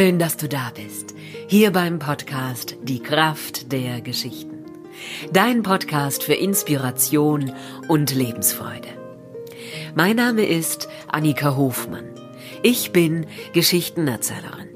[0.00, 1.14] Schön, dass du da bist.
[1.46, 4.64] Hier beim Podcast Die Kraft der Geschichten.
[5.30, 7.52] Dein Podcast für Inspiration
[7.86, 8.88] und Lebensfreude.
[9.94, 12.06] Mein Name ist Annika Hofmann.
[12.62, 14.70] Ich bin Geschichtenerzählerin.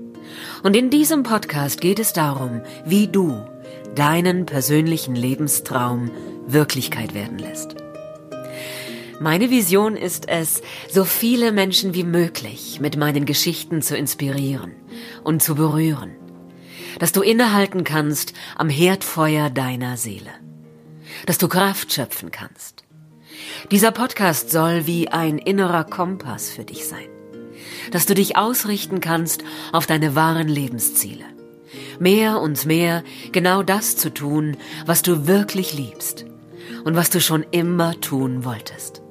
[0.62, 3.46] Und in diesem Podcast geht es darum, wie du
[3.94, 6.10] deinen persönlichen Lebenstraum
[6.46, 7.76] Wirklichkeit werden lässt.
[9.20, 10.60] Meine Vision ist es,
[10.90, 14.72] so viele Menschen wie möglich mit meinen Geschichten zu inspirieren
[15.22, 16.12] und zu berühren,
[16.98, 20.30] dass du innehalten kannst am Herdfeuer deiner Seele,
[21.26, 22.84] dass du Kraft schöpfen kannst.
[23.70, 27.08] Dieser Podcast soll wie ein innerer Kompass für dich sein,
[27.92, 31.24] dass du dich ausrichten kannst auf deine wahren Lebensziele.
[32.00, 36.26] Mehr und mehr genau das zu tun, was du wirklich liebst
[36.84, 39.03] und was du schon immer tun wolltest.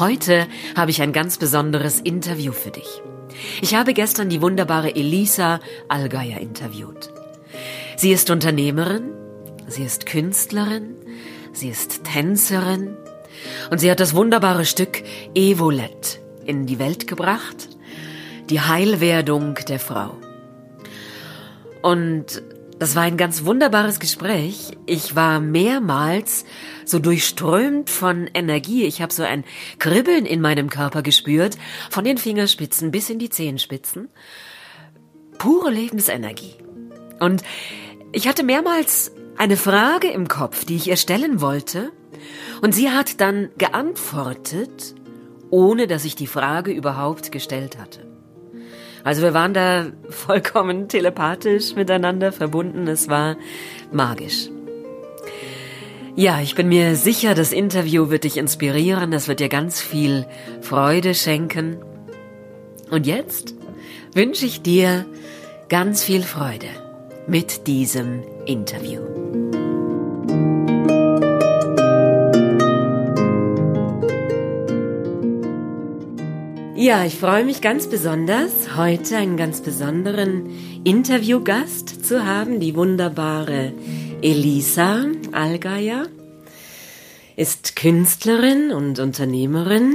[0.00, 3.02] Heute habe ich ein ganz besonderes Interview für dich.
[3.60, 7.12] Ich habe gestern die wunderbare Elisa Allgeier interviewt.
[7.98, 9.12] Sie ist Unternehmerin,
[9.68, 10.96] sie ist Künstlerin,
[11.52, 12.96] sie ist Tänzerin
[13.70, 15.02] und sie hat das wunderbare Stück
[15.34, 17.68] Evolet in die Welt gebracht,
[18.48, 20.16] die Heilwerdung der Frau.
[21.82, 22.42] Und
[22.78, 24.78] das war ein ganz wunderbares Gespräch.
[24.86, 26.46] Ich war mehrmals
[26.90, 28.84] so durchströmt von Energie.
[28.84, 29.44] Ich habe so ein
[29.78, 31.56] Kribbeln in meinem Körper gespürt,
[31.90, 34.08] von den Fingerspitzen bis in die Zehenspitzen.
[35.38, 36.54] Pure Lebensenergie.
[37.20, 37.42] Und
[38.12, 41.92] ich hatte mehrmals eine Frage im Kopf, die ich ihr stellen wollte.
[42.60, 44.94] Und sie hat dann geantwortet,
[45.48, 48.06] ohne dass ich die Frage überhaupt gestellt hatte.
[49.02, 52.86] Also wir waren da vollkommen telepathisch miteinander verbunden.
[52.86, 53.36] Es war
[53.92, 54.50] magisch.
[56.20, 59.10] Ja, ich bin mir sicher, das Interview wird dich inspirieren.
[59.10, 60.26] Das wird dir ganz viel
[60.60, 61.78] Freude schenken.
[62.90, 63.54] Und jetzt
[64.12, 65.06] wünsche ich dir
[65.70, 66.66] ganz viel Freude
[67.26, 69.00] mit diesem Interview.
[76.76, 80.50] Ja, ich freue mich ganz besonders, heute einen ganz besonderen
[80.84, 83.72] Interviewgast zu haben, die wunderbare
[84.22, 86.06] Elisa Allgeier.
[87.36, 89.94] Ist Künstlerin und Unternehmerin,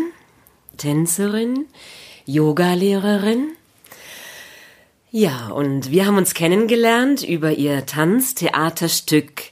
[0.78, 1.66] Tänzerin,
[2.26, 3.50] Yogalehrerin.
[5.12, 9.44] Ja, und wir haben uns kennengelernt über ihr Tanztheaterstück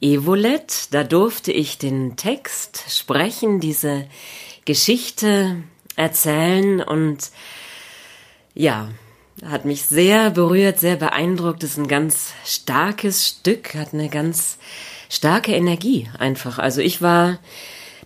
[0.00, 0.88] Evolet.
[0.92, 4.06] Da durfte ich den Text sprechen, diese
[4.64, 5.56] Geschichte
[5.96, 7.30] erzählen und
[8.54, 8.88] ja,
[9.44, 11.62] hat mich sehr berührt, sehr beeindruckt.
[11.62, 14.58] Es ist ein ganz starkes Stück, hat eine ganz
[15.08, 16.58] starke Energie einfach.
[16.58, 17.38] Also ich war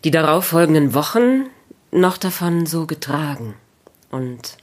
[0.04, 1.46] die darauffolgenden Wochen
[1.90, 3.54] noch davon so getragen
[4.10, 4.56] und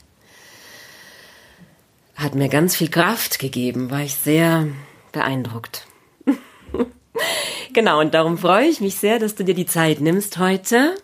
[2.16, 4.68] hat mir ganz viel Kraft gegeben, war ich sehr
[5.12, 5.86] beeindruckt.
[7.72, 10.94] genau, und darum freue ich mich sehr, dass du dir die Zeit nimmst heute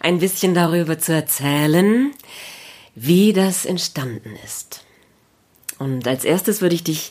[0.00, 2.12] ein bisschen darüber zu erzählen,
[2.94, 4.84] wie das entstanden ist.
[5.80, 7.10] Und als erstes würde ich dich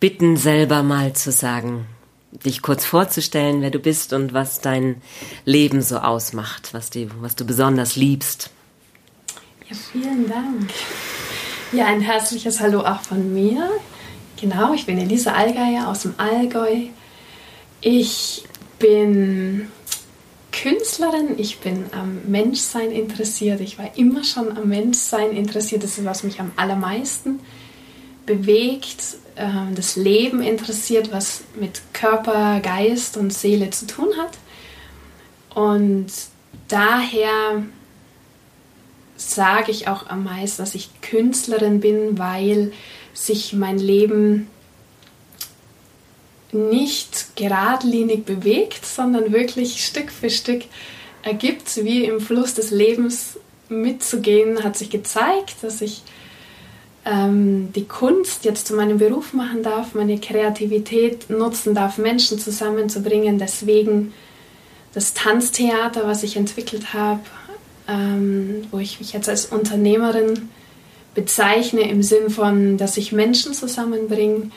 [0.00, 1.86] bitten, selber mal zu sagen,
[2.32, 5.00] dich kurz vorzustellen, wer du bist und was dein
[5.44, 8.50] Leben so ausmacht, was, die, was du besonders liebst.
[9.70, 10.68] Ja, vielen Dank.
[11.70, 13.70] Ja, ein herzliches Hallo auch von mir.
[14.40, 16.86] Genau, ich bin Elisa Allgeier aus dem Allgäu.
[17.80, 18.42] Ich
[18.80, 19.68] bin
[20.50, 23.60] Künstlerin, ich bin am Menschsein interessiert.
[23.60, 25.84] Ich war immer schon am Menschsein interessiert.
[25.84, 27.38] Das ist, was mich am allermeisten
[28.28, 34.38] bewegt, ähm, das Leben interessiert, was mit Körper, Geist und Seele zu tun hat.
[35.54, 36.06] Und
[36.68, 37.64] daher
[39.16, 42.72] sage ich auch am meisten, dass ich Künstlerin bin, weil
[43.14, 44.48] sich mein Leben
[46.52, 50.64] nicht geradlinig bewegt, sondern wirklich Stück für Stück
[51.22, 53.38] ergibt, wie im Fluss des Lebens
[53.68, 56.02] mitzugehen, hat sich gezeigt, dass ich
[57.08, 63.38] ähm, die Kunst jetzt zu meinem Beruf machen darf, meine Kreativität nutzen darf, Menschen zusammenzubringen.
[63.38, 64.12] Deswegen
[64.92, 67.20] das Tanztheater, was ich entwickelt habe,
[67.88, 70.50] ähm, wo ich mich jetzt als Unternehmerin
[71.14, 74.50] bezeichne im Sinn von, dass ich Menschen zusammenbringe,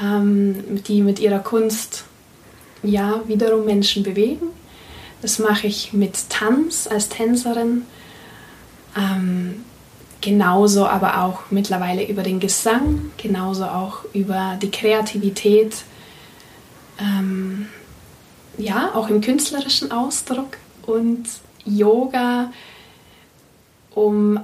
[0.00, 2.04] ähm, die mit ihrer Kunst
[2.84, 4.46] ja wiederum Menschen bewegen.
[5.20, 7.82] Das mache ich mit Tanz als Tänzerin.
[8.96, 9.64] Ähm,
[10.20, 15.84] genauso aber auch mittlerweile über den Gesang, genauso auch über die Kreativität,
[16.98, 17.68] ähm,
[18.58, 21.24] ja, auch im künstlerischen Ausdruck und
[21.64, 22.52] Yoga,
[23.94, 24.40] um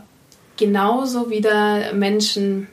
[0.56, 2.68] genauso wieder Menschen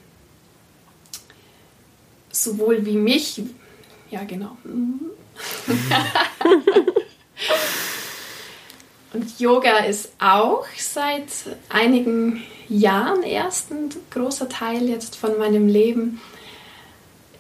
[2.31, 3.41] sowohl wie mich,
[4.09, 4.57] ja genau.
[9.13, 11.27] Und Yoga ist auch seit
[11.69, 16.19] einigen Jahren erst ein großer Teil jetzt von meinem Leben.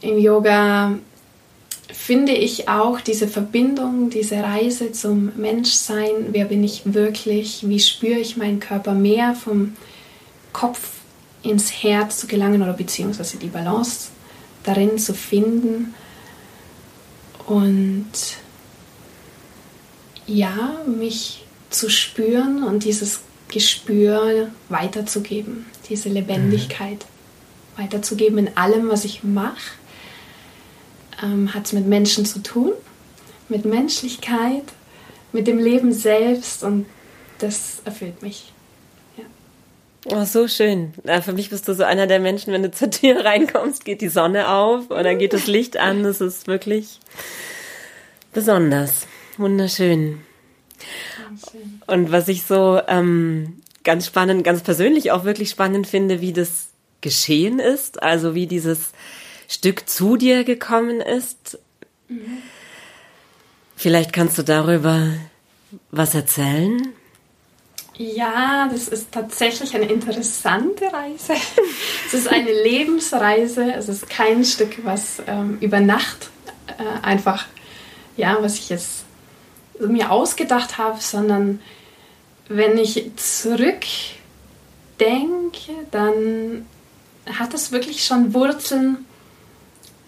[0.01, 0.99] Im Yoga
[1.91, 6.27] finde ich auch diese Verbindung, diese Reise zum Menschsein.
[6.31, 7.67] Wer bin ich wirklich?
[7.67, 9.75] Wie spüre ich meinen Körper mehr vom
[10.51, 10.89] Kopf
[11.41, 14.09] ins Herz zu gelangen oder beziehungsweise die Balance
[14.63, 15.95] darin zu finden?
[17.47, 18.11] Und
[20.27, 21.43] ja, mich
[21.73, 27.05] zu spüren und dieses Gespür weiterzugeben, diese Lebendigkeit
[27.77, 27.83] mhm.
[27.83, 29.71] weiterzugeben in allem, was ich mache.
[31.21, 32.73] Ähm, Hat es mit Menschen zu tun,
[33.49, 34.63] mit Menschlichkeit,
[35.31, 36.85] mit dem Leben selbst und
[37.39, 38.53] das erfüllt mich.
[40.05, 40.93] Oh, so schön.
[41.21, 44.09] Für mich bist du so einer der Menschen, wenn du zur Tür reinkommst, geht die
[44.09, 46.03] Sonne auf und dann geht das Licht an.
[46.03, 46.99] Das ist wirklich
[48.33, 49.07] besonders.
[49.37, 50.21] Wunderschön.
[51.87, 56.69] Und was ich so ähm, ganz spannend, ganz persönlich auch wirklich spannend finde, wie das
[57.01, 58.91] geschehen ist, also wie dieses
[59.47, 61.59] Stück zu dir gekommen ist.
[62.07, 62.39] Mhm.
[63.75, 65.09] Vielleicht kannst du darüber
[65.91, 66.93] was erzählen?
[67.95, 71.33] Ja, das ist tatsächlich eine interessante Reise.
[72.07, 73.73] es ist eine Lebensreise.
[73.73, 76.29] Es ist kein Stück, was ähm, über Nacht
[76.67, 77.45] äh, einfach,
[78.17, 79.02] ja, was ich jetzt
[79.79, 81.59] mir ausgedacht habe, sondern
[82.47, 84.17] wenn ich zurückdenke,
[85.91, 86.65] dann
[87.37, 89.05] hat es wirklich schon Wurzeln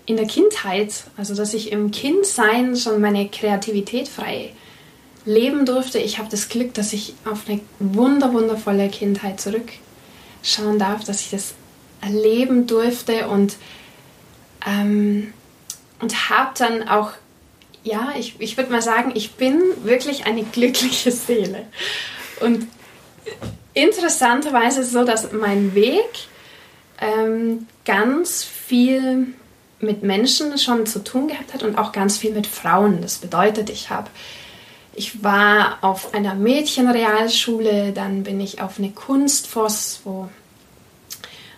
[0.06, 1.06] in der Kindheit.
[1.18, 4.54] Also, dass ich im Kindsein schon meine Kreativität frei
[5.26, 5.98] leben durfte.
[5.98, 11.32] Ich habe das Glück, dass ich auf eine wunder, wundervolle Kindheit zurückschauen darf, dass ich
[11.32, 11.56] das
[12.02, 13.56] erleben durfte und,
[14.66, 15.34] ähm,
[16.00, 17.14] und habe dann auch
[17.86, 21.68] ja, ich, ich würde mal sagen, ich bin wirklich eine glückliche Seele.
[22.42, 22.68] Und
[23.74, 26.10] interessanterweise ist es so, dass mein Weg
[27.00, 29.28] ähm, ganz viel
[29.80, 33.02] mit Menschen schon zu tun gehabt hat und auch ganz viel mit Frauen.
[33.02, 34.10] Das bedeutet, ich habe
[34.98, 40.30] ich war auf einer Mädchenrealschule, dann bin ich auf eine Kunstfoss, wo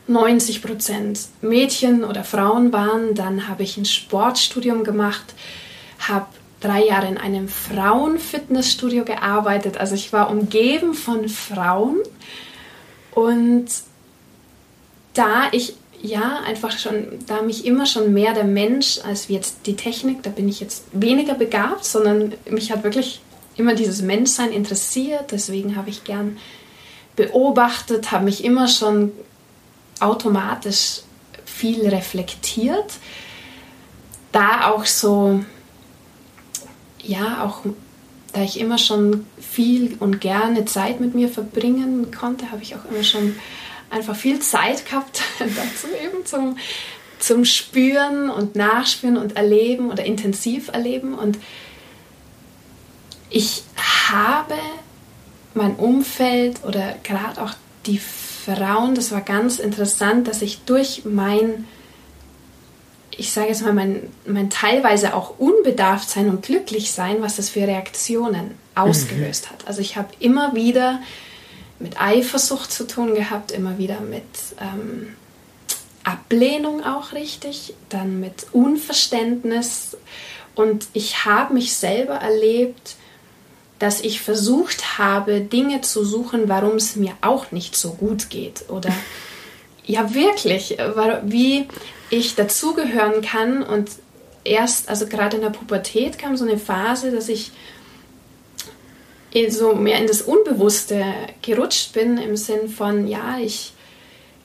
[0.08, 3.14] 90 Prozent Mädchen oder Frauen waren.
[3.14, 5.36] Dann habe ich ein Sportstudium gemacht
[6.00, 6.28] habe
[6.60, 9.78] drei Jahre in einem Frauenfitnessstudio gearbeitet.
[9.78, 11.98] Also ich war umgeben von Frauen
[13.12, 13.68] und
[15.14, 19.76] da ich ja einfach schon, da mich immer schon mehr der Mensch als jetzt die
[19.76, 23.22] Technik, da bin ich jetzt weniger begabt, sondern mich hat wirklich
[23.56, 25.32] immer dieses Menschsein interessiert.
[25.32, 26.38] Deswegen habe ich gern
[27.16, 29.12] beobachtet, habe mich immer schon
[30.00, 31.02] automatisch
[31.46, 32.94] viel reflektiert.
[34.32, 35.44] Da auch so
[37.08, 37.62] ja, auch
[38.34, 42.86] da ich immer schon viel und gerne Zeit mit mir verbringen konnte, habe ich auch
[42.92, 43.36] immer schon
[43.90, 46.58] einfach viel Zeit gehabt dazu eben zum,
[47.20, 51.16] zum Spüren und Nachspüren und Erleben oder intensiv erleben.
[51.16, 51.40] Und
[53.30, 53.64] ich
[54.10, 54.56] habe
[55.54, 57.54] mein Umfeld oder gerade auch
[57.86, 61.66] die Frauen, das war ganz interessant, dass ich durch mein
[63.18, 67.50] ich sage jetzt mal, mein, mein teilweise auch unbedarft sein und glücklich sein, was das
[67.50, 69.50] für Reaktionen ausgelöst mhm.
[69.54, 69.68] hat.
[69.68, 71.02] Also ich habe immer wieder
[71.80, 74.24] mit Eifersucht zu tun gehabt, immer wieder mit
[74.60, 75.16] ähm,
[76.04, 79.98] Ablehnung auch richtig, dann mit Unverständnis
[80.56, 82.96] und ich habe mich selber erlebt,
[83.80, 88.66] dass ich versucht habe, Dinge zu suchen, warum es mir auch nicht so gut geht
[88.70, 88.92] oder
[89.86, 90.78] ja wirklich,
[91.24, 91.68] wie
[92.10, 93.64] ich dazugehören kann.
[93.64, 93.92] Und
[94.44, 97.52] erst, also gerade in der Pubertät kam so eine Phase, dass ich
[99.50, 101.04] so mehr in das Unbewusste
[101.42, 103.74] gerutscht bin, im Sinn von, ja, ich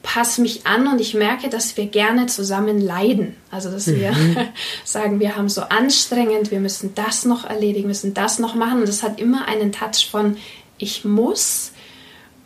[0.03, 3.37] passe mich an und ich merke, dass wir gerne zusammen leiden.
[3.51, 4.01] Also, dass mhm.
[4.01, 4.15] wir
[4.85, 8.81] sagen, wir haben so anstrengend, wir müssen das noch erledigen, müssen das noch machen.
[8.81, 10.37] Und das hat immer einen Touch von,
[10.79, 11.73] ich muss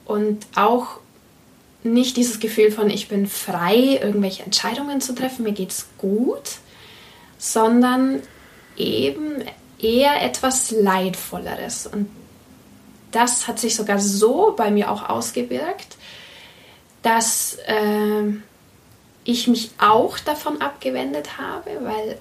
[0.04, 1.00] und auch
[1.92, 6.58] nicht dieses Gefühl von, ich bin frei, irgendwelche Entscheidungen zu treffen, mir geht's gut,
[7.38, 8.22] sondern
[8.76, 9.44] eben
[9.78, 11.86] eher etwas Leidvolleres.
[11.86, 12.08] Und
[13.12, 15.96] das hat sich sogar so bei mir auch ausgewirkt,
[17.02, 18.32] dass äh,
[19.24, 22.18] ich mich auch davon abgewendet habe, weil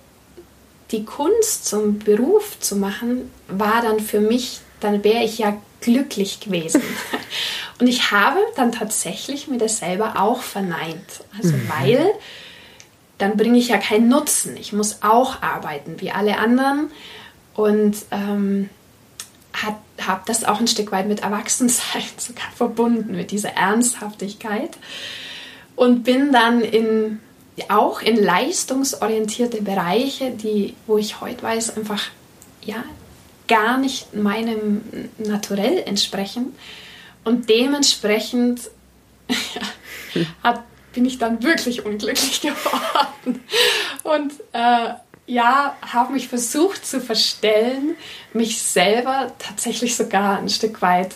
[0.91, 6.39] die Kunst zum Beruf zu machen, war dann für mich, dann wäre ich ja glücklich
[6.39, 6.81] gewesen.
[7.79, 11.23] Und ich habe dann tatsächlich mir das selber auch verneint.
[11.37, 11.69] Also mhm.
[11.69, 12.11] weil
[13.17, 14.57] dann bringe ich ja keinen Nutzen.
[14.57, 16.91] Ich muss auch arbeiten wie alle anderen
[17.53, 18.69] und ähm,
[19.53, 24.77] habe das auch ein Stück weit mit Erwachsensein sogar verbunden, mit dieser Ernsthaftigkeit
[25.75, 27.19] und bin dann in
[27.69, 32.03] auch in leistungsorientierte Bereiche, die, wo ich heute weiß, einfach
[32.61, 32.83] ja,
[33.47, 34.81] gar nicht meinem
[35.17, 36.53] Naturell entsprechen.
[37.25, 38.61] Und dementsprechend
[40.13, 40.63] ja, hat,
[40.93, 43.43] bin ich dann wirklich unglücklich geworden.
[44.03, 44.93] Und äh,
[45.27, 47.97] ja, habe mich versucht zu verstellen,
[48.33, 51.15] mich selber tatsächlich sogar ein Stück weit,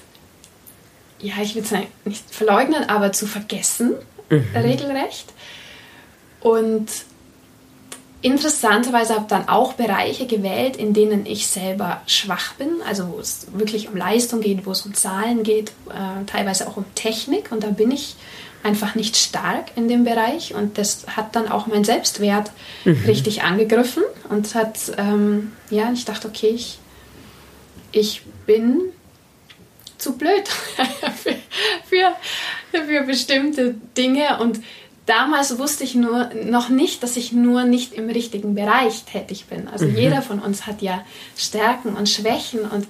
[1.19, 1.71] ja, ich will es
[2.05, 3.95] nicht verleugnen, aber zu vergessen,
[4.29, 4.45] mhm.
[4.55, 5.31] regelrecht.
[6.41, 6.87] Und
[8.21, 13.19] interessanterweise habe ich dann auch Bereiche gewählt, in denen ich selber schwach bin, also wo
[13.19, 17.51] es wirklich um Leistung geht, wo es um Zahlen geht, äh, teilweise auch um Technik.
[17.51, 18.15] Und da bin ich
[18.63, 22.51] einfach nicht stark in dem Bereich und das hat dann auch mein Selbstwert
[22.83, 23.03] mhm.
[23.05, 26.79] richtig angegriffen und hat, ähm, ja, ich dachte, okay, ich,
[27.91, 28.81] ich bin
[29.97, 30.47] zu blöd
[31.23, 31.35] für,
[31.85, 32.15] für,
[32.85, 34.59] für bestimmte Dinge und
[35.09, 39.67] damals wusste ich nur noch nicht, dass ich nur nicht im richtigen Bereich tätig bin.
[39.67, 39.97] Also mhm.
[39.97, 41.03] jeder von uns hat ja
[41.35, 42.87] Stärken und Schwächen und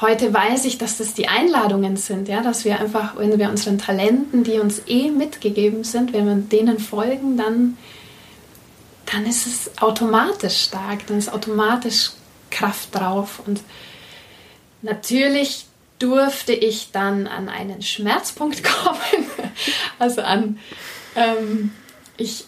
[0.00, 3.78] heute weiß ich, dass das die Einladungen sind, ja, dass wir einfach, wenn wir unseren
[3.78, 7.76] Talenten, die uns eh mitgegeben sind, wenn wir denen folgen, dann,
[9.06, 12.10] dann ist es automatisch stark, dann ist automatisch
[12.50, 13.40] Kraft drauf.
[13.46, 13.60] Und
[14.82, 15.66] natürlich
[16.00, 19.26] durfte ich dann an einen Schmerzpunkt kommen,
[19.98, 20.58] also an,
[21.16, 21.72] ähm,
[22.16, 22.44] ich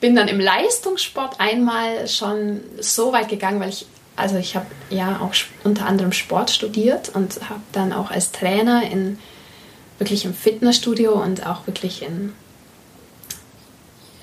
[0.00, 3.86] bin dann im Leistungssport einmal schon so weit gegangen, weil ich
[4.16, 8.90] also ich habe ja auch unter anderem Sport studiert und habe dann auch als Trainer
[8.90, 9.18] in
[9.98, 12.32] wirklich im Fitnessstudio und auch wirklich in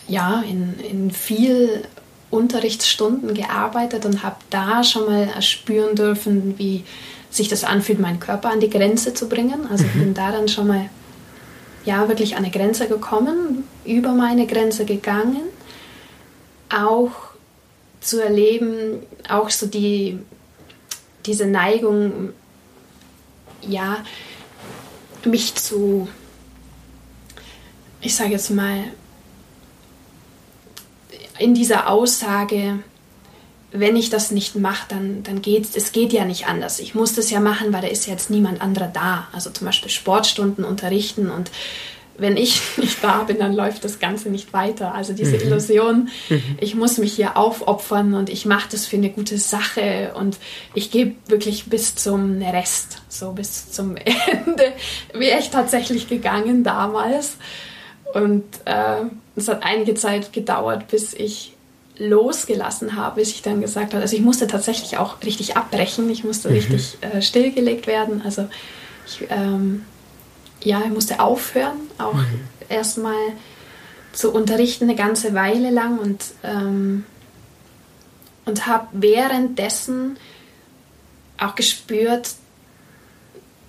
[0.08, 1.84] ja in, in viel
[2.32, 6.84] Unterrichtsstunden gearbeitet und habe da schon mal spüren dürfen, wie
[7.30, 9.68] sich das anfühlt, meinen Körper an die Grenze zu bringen.
[9.70, 10.00] Also ich mhm.
[10.00, 10.90] bin da dann schon mal
[11.86, 15.42] ja wirklich an eine Grenze gekommen, über meine Grenze gegangen.
[16.70, 17.12] Auch
[18.00, 20.20] zu erleben, auch so die,
[21.26, 22.34] diese Neigung,
[23.62, 24.04] ja,
[25.26, 26.08] mich zu,
[28.02, 28.84] ich sage jetzt mal,
[31.40, 32.80] in dieser Aussage,
[33.74, 36.80] wenn ich das nicht mache, dann, dann geht es geht ja nicht anders.
[36.80, 39.28] Ich muss das ja machen, weil da ist jetzt niemand anderer da.
[39.34, 41.50] Also zum Beispiel Sportstunden unterrichten und
[42.16, 44.94] wenn ich nicht da bin, dann läuft das Ganze nicht weiter.
[44.94, 45.42] Also diese mhm.
[45.42, 46.58] Illusion, mhm.
[46.62, 50.38] ich muss mich hier aufopfern und ich mache das für eine gute Sache und
[50.76, 53.96] ich gebe wirklich bis zum Rest, so bis zum
[54.46, 54.74] Ende,
[55.14, 57.38] wäre ich tatsächlich gegangen damals.
[58.14, 61.53] Und äh, es hat einige Zeit gedauert, bis ich
[61.98, 66.24] losgelassen habe, bis ich dann gesagt habe, also ich musste tatsächlich auch richtig abbrechen, ich
[66.24, 66.56] musste mhm.
[66.56, 68.22] richtig äh, stillgelegt werden.
[68.26, 68.48] Also
[69.06, 69.86] ich ähm,
[70.66, 72.42] ja, ich musste aufhören, auch mhm.
[72.70, 73.16] erstmal
[74.12, 77.06] zu unterrichten eine ganze Weile lang und, ähm,
[78.46, 80.18] und habe währenddessen
[81.38, 82.36] auch gespürt,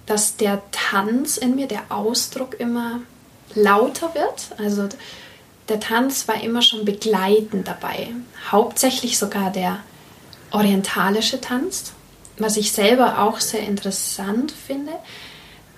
[0.07, 3.01] dass der Tanz in mir, der Ausdruck immer
[3.55, 4.59] lauter wird.
[4.59, 4.89] Also
[5.69, 8.09] der Tanz war immer schon begleitend dabei.
[8.51, 9.81] Hauptsächlich sogar der
[10.51, 11.93] orientalische Tanz,
[12.39, 14.93] was ich selber auch sehr interessant finde,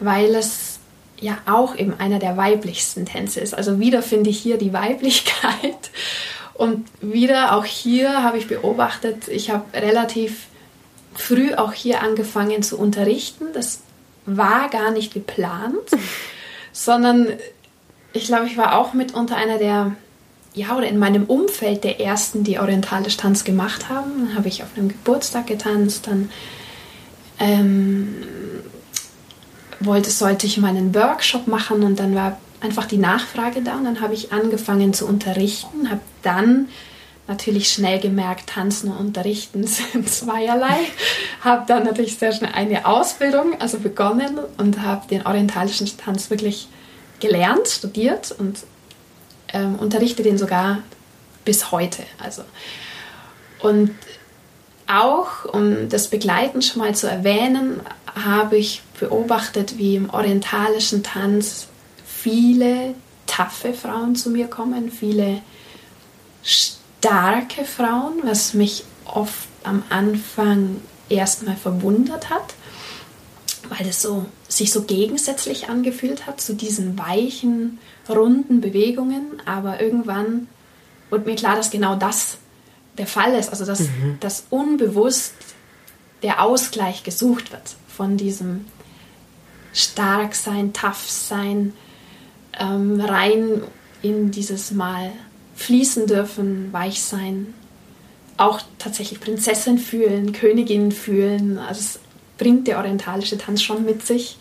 [0.01, 0.79] weil es
[1.19, 3.55] ja auch eben einer der weiblichsten Tänze ist.
[3.55, 5.91] Also wieder finde ich hier die Weiblichkeit.
[6.55, 10.47] Und wieder auch hier habe ich beobachtet, ich habe relativ
[11.15, 13.47] früh auch hier angefangen zu unterrichten.
[13.53, 13.81] Das
[14.25, 15.91] war gar nicht geplant,
[16.73, 17.29] sondern
[18.17, 19.93] ich glaube, ich war auch mitunter einer der,
[20.55, 24.27] ja, oder in meinem Umfeld der ersten, die orientalisch Tanz gemacht haben.
[24.27, 26.31] Dann habe ich auf einem Geburtstag getanzt, dann
[27.39, 28.17] ähm,
[29.81, 33.85] wollte, sollte ich mal einen Workshop machen und dann war einfach die Nachfrage da und
[33.85, 36.69] dann habe ich angefangen zu unterrichten, habe dann
[37.29, 40.79] natürlich schnell gemerkt, Tanzen und Unterrichten sind zweierlei.
[41.43, 46.69] habe dann natürlich sehr schnell eine Ausbildung, also begonnen und habe den orientalischen Tanz wirklich
[47.21, 48.59] gelernt, studiert und
[49.53, 50.79] ähm, unterrichte den sogar
[51.45, 52.03] bis heute.
[52.23, 52.43] Also
[53.61, 53.95] und
[54.87, 57.81] auch, um das Begleiten schon mal zu erwähnen,
[58.15, 61.67] habe ich beobachtet, wie im orientalischen Tanz
[62.05, 62.95] viele
[63.27, 65.43] taffe Frauen zu mir kommen, viele
[66.43, 72.55] starke Frauen, was mich oft am Anfang erstmal verwundert hat,
[73.69, 79.43] weil es so, sich so gegensätzlich angefühlt hat zu diesen weichen, runden Bewegungen.
[79.45, 80.49] Aber irgendwann
[81.11, 82.39] wurde mir klar, dass genau das
[82.99, 83.51] der Fall ist.
[83.51, 84.19] Also dass, mhm.
[84.21, 85.35] dass unbewusst
[86.23, 88.65] der Ausgleich gesucht wird von diesem
[89.73, 91.75] stark sein, tough sein,
[92.59, 93.63] ähm, rein
[94.03, 95.13] in dieses Mal
[95.55, 97.55] fließen dürfen, weich sein,
[98.37, 101.59] auch tatsächlich Prinzessin fühlen, Königin fühlen.
[101.59, 101.99] Also
[102.39, 104.39] bringt der orientalische Tanz schon mit sich.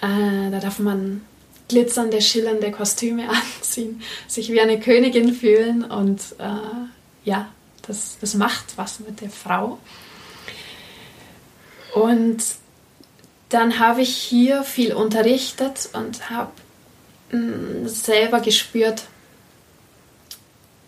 [0.00, 1.22] Äh, da darf man
[1.68, 3.28] glitzernde, schillernde Kostüme
[3.58, 7.48] anziehen, sich wie eine Königin fühlen und äh, ja,
[7.86, 9.78] das, das macht was mit der Frau.
[11.94, 12.42] Und
[13.48, 16.52] dann habe ich hier viel unterrichtet und habe
[17.32, 19.04] mm, selber gespürt,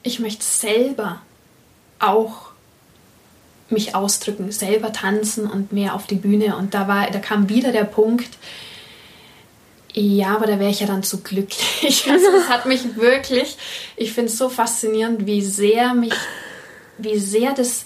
[0.02, 1.20] ich möchte selber
[1.98, 2.49] auch
[3.72, 6.56] mich ausdrücken, selber tanzen und mehr auf die Bühne.
[6.56, 8.30] Und da war, da kam wieder der Punkt,
[9.92, 12.06] ja, aber da wäre ich ja dann zu glücklich.
[12.10, 13.56] Also es hat mich wirklich,
[13.96, 16.14] ich finde es so faszinierend, wie sehr mich,
[16.98, 17.84] wie sehr das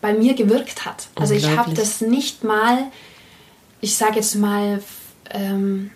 [0.00, 1.08] bei mir gewirkt hat.
[1.14, 2.90] Also ich habe das nicht mal,
[3.80, 4.82] ich sage jetzt mal,
[5.30, 5.90] ähm,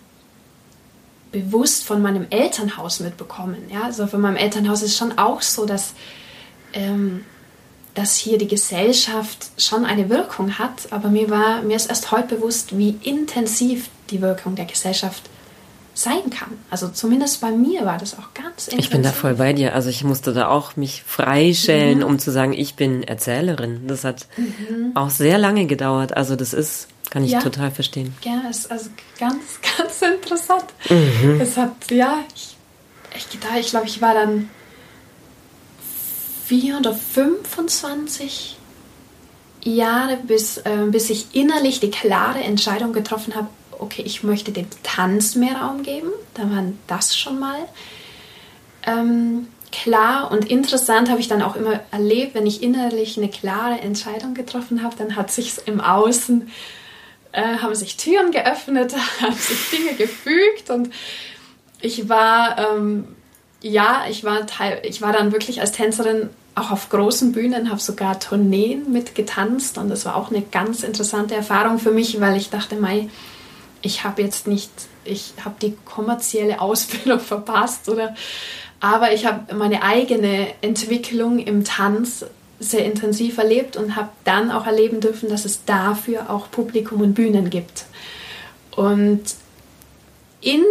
[1.31, 3.69] bewusst von meinem Elternhaus mitbekommen.
[3.71, 5.93] Ja, also von meinem Elternhaus ist schon auch so, dass
[6.73, 7.23] ähm,
[7.99, 12.35] dass hier die Gesellschaft schon eine Wirkung hat, aber mir war mir ist erst heute
[12.35, 15.23] bewusst, wie intensiv die Wirkung der Gesellschaft
[15.93, 16.51] sein kann.
[16.69, 18.79] Also zumindest bei mir war das auch ganz intensiv.
[18.79, 19.75] Ich bin da voll bei dir.
[19.75, 22.05] Also ich musste da auch mich freistellen, mhm.
[22.05, 23.85] um zu sagen, ich bin Erzählerin.
[23.87, 24.91] Das hat mhm.
[24.95, 26.15] auch sehr lange gedauert.
[26.15, 27.41] Also das ist, kann ich ja.
[27.41, 28.15] total verstehen.
[28.23, 30.67] Ja, ist also ganz, ganz interessant.
[30.89, 31.41] Mhm.
[31.41, 32.55] Es hat, ja, ich,
[33.17, 34.49] ich, ich glaube, ich war dann
[36.49, 38.57] 425
[39.63, 44.65] Jahre, bis, äh, bis ich innerlich die klare Entscheidung getroffen habe, okay, ich möchte dem
[44.81, 46.09] Tanz mehr Raum geben.
[46.33, 47.59] Da war das schon mal
[48.87, 53.79] ähm, klar und interessant habe ich dann auch immer erlebt, wenn ich innerlich eine klare
[53.81, 56.49] Entscheidung getroffen habe, dann hat sich im Außen
[57.31, 60.89] äh, haben sich Türen geöffnet, haben sich Dinge gefügt und
[61.79, 63.15] ich war ähm,
[63.61, 67.79] ja, ich war teil, ich war dann wirklich als Tänzerin auch auf großen Bühnen, habe
[67.79, 72.49] sogar Tourneen mitgetanzt und das war auch eine ganz interessante Erfahrung für mich, weil ich
[72.49, 73.09] dachte, Mai,
[73.81, 74.71] ich habe jetzt nicht,
[75.05, 78.15] ich habe die kommerzielle Ausbildung verpasst oder,
[78.79, 82.25] aber ich habe meine eigene Entwicklung im Tanz
[82.59, 87.13] sehr intensiv erlebt und habe dann auch erleben dürfen, dass es dafür auch Publikum und
[87.13, 87.85] Bühnen gibt.
[88.75, 89.21] Und
[90.41, 90.63] in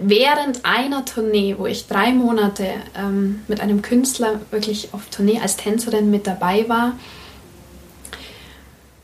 [0.00, 5.56] während einer Tournee, wo ich drei Monate ähm, mit einem Künstler wirklich auf Tournee als
[5.56, 6.98] Tänzerin mit dabei war,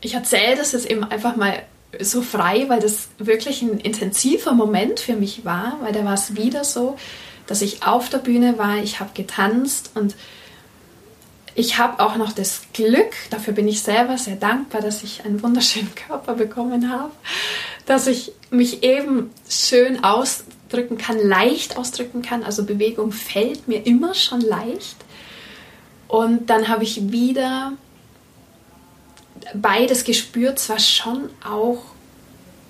[0.01, 1.63] ich erzähle das jetzt eben einfach mal
[1.99, 6.35] so frei, weil das wirklich ein intensiver Moment für mich war, weil da war es
[6.35, 6.97] wieder so,
[7.47, 10.15] dass ich auf der Bühne war, ich habe getanzt und
[11.55, 15.43] ich habe auch noch das Glück, dafür bin ich selber sehr dankbar, dass ich einen
[15.43, 17.11] wunderschönen Körper bekommen habe,
[17.85, 22.43] dass ich mich eben schön aus, ausdrücken kann, leicht ausdrücken kann.
[22.43, 24.95] Also Bewegung fällt mir immer schon leicht.
[26.07, 27.73] Und dann habe ich wieder
[29.53, 31.83] beides gespürt, zwar schon auch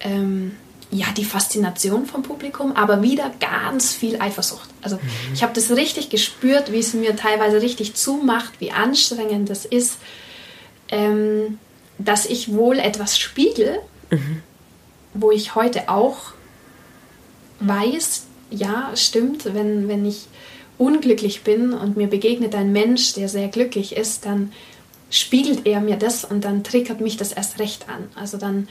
[0.02, 0.58] ähm,
[0.92, 4.70] ja, die Faszination vom Publikum, aber wieder ganz viel Eifersucht.
[4.82, 5.02] Also mhm.
[5.34, 9.98] ich habe das richtig gespürt, wie es mir teilweise richtig zumacht, wie anstrengend das ist,
[10.90, 11.58] ähm,
[11.98, 14.44] dass ich wohl etwas spiegel, mhm.
[15.14, 16.34] wo ich heute auch
[17.68, 20.28] weiß, ja, stimmt, wenn, wenn ich
[20.78, 24.52] unglücklich bin und mir begegnet ein Mensch, der sehr glücklich ist, dann
[25.10, 28.10] spiegelt er mir das und dann triggert mich das erst recht an.
[28.16, 28.68] Also dann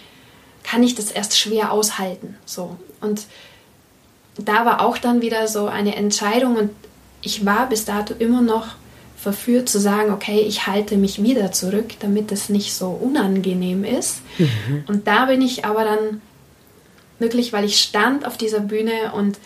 [0.65, 2.37] kann ich das erst schwer aushalten.
[2.45, 2.77] So.
[3.01, 3.27] Und
[4.37, 6.71] da war auch dann wieder so eine Entscheidung und
[7.21, 8.67] ich war bis dato immer noch
[9.17, 14.21] verführt zu sagen, okay, ich halte mich wieder zurück, damit es nicht so unangenehm ist.
[14.39, 14.85] Mhm.
[14.89, 16.21] Und da bin ich aber dann
[17.23, 19.39] wirklich, weil ich stand auf dieser Bühne und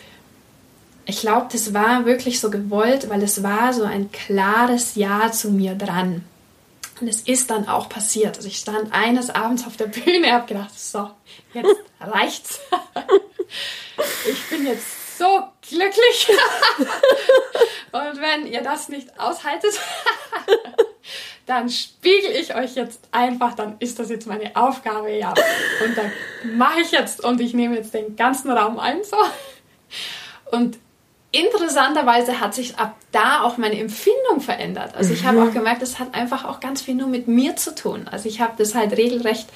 [1.04, 5.50] ich glaube, das war wirklich so gewollt, weil es war so ein klares Ja zu
[5.50, 6.24] mir dran.
[7.00, 8.36] Und es ist dann auch passiert.
[8.36, 11.10] Also ich stand eines Abends auf der Bühne, habe gedacht, so,
[11.52, 12.58] jetzt reicht's.
[14.28, 16.28] ich bin jetzt so glücklich.
[17.92, 19.72] Und wenn ihr das nicht aushaltet,
[21.46, 25.30] dann spiegel ich euch jetzt einfach, dann ist das jetzt meine Aufgabe, ja.
[25.84, 26.12] Und dann
[26.56, 29.16] mache ich jetzt und ich nehme jetzt den ganzen Raum ein, so.
[30.50, 30.78] Und
[31.30, 34.94] interessanterweise hat sich ab da auch meine Empfindung verändert.
[34.94, 35.54] Also ich habe auch mhm.
[35.54, 38.08] gemerkt, das hat einfach auch ganz viel nur mit mir zu tun.
[38.10, 39.48] Also ich habe das halt regelrecht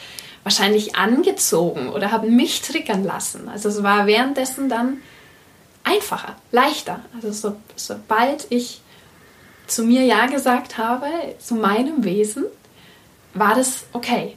[0.43, 3.49] wahrscheinlich angezogen oder haben mich triggern lassen.
[3.49, 5.03] Also es war währenddessen dann
[5.85, 7.01] einfacher, leichter.
[7.15, 8.81] Also so, sobald ich
[9.71, 11.07] zu mir Ja gesagt habe,
[11.39, 12.45] zu meinem Wesen,
[13.35, 14.37] war das okay.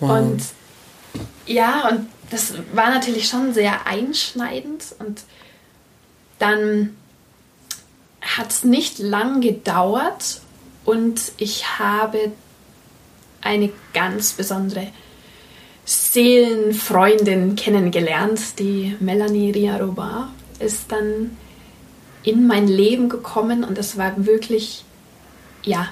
[0.00, 0.10] Wow.
[0.10, 0.42] Und
[1.46, 5.22] ja, und das war natürlich schon sehr einschneidend und
[6.38, 6.96] dann
[8.20, 10.40] hat es nicht lang gedauert
[10.84, 12.32] und ich habe
[13.40, 14.88] eine ganz besondere
[15.84, 21.36] Seelenfreundin kennengelernt, die Melanie Riaroba ist dann
[22.26, 24.84] in mein Leben gekommen und es war wirklich,
[25.62, 25.88] ja,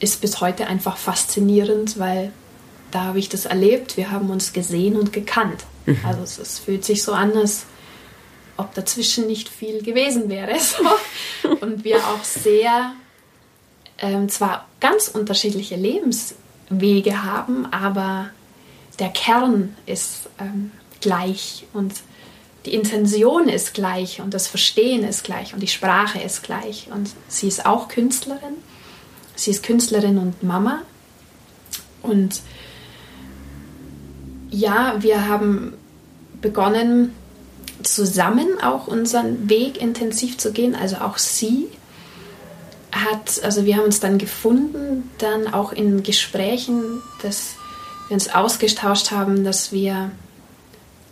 [0.00, 2.30] ist bis heute einfach faszinierend, weil
[2.90, 5.64] da habe ich das erlebt, wir haben uns gesehen und gekannt.
[5.86, 5.98] Mhm.
[6.06, 7.64] Also es, es, fühlt sich so an, als
[8.58, 10.52] ob dazwischen nicht viel gewesen wäre.
[11.42, 11.48] So.
[11.60, 12.92] Und wir auch sehr,
[13.98, 18.28] ähm, zwar ganz unterschiedliche Lebenswege haben, aber
[18.98, 21.94] der Kern ist ähm, gleich und
[22.66, 26.88] die Intention ist gleich und das Verstehen ist gleich und die Sprache ist gleich.
[26.92, 28.56] Und sie ist auch Künstlerin.
[29.36, 30.82] Sie ist Künstlerin und Mama.
[32.02, 32.40] Und
[34.50, 35.74] ja, wir haben
[36.40, 37.14] begonnen,
[37.82, 40.74] zusammen auch unseren Weg intensiv zu gehen.
[40.74, 41.68] Also auch sie
[42.90, 46.82] hat, also wir haben uns dann gefunden, dann auch in Gesprächen,
[47.22, 47.54] dass
[48.08, 50.10] wir uns ausgetauscht haben, dass wir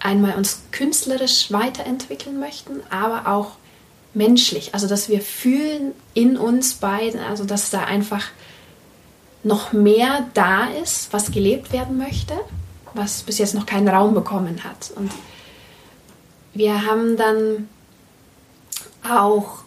[0.06, 3.52] einmal uns künstlerisch weiterentwickeln möchten, aber auch
[4.14, 4.72] menschlich.
[4.74, 8.24] Also dass wir fühlen in uns beiden, also dass da einfach
[9.42, 12.34] noch mehr da ist, was gelebt werden möchte
[12.96, 14.90] was bis jetzt noch keinen Raum bekommen hat.
[14.96, 15.12] Und
[16.54, 17.68] wir haben dann
[19.08, 19.58] auch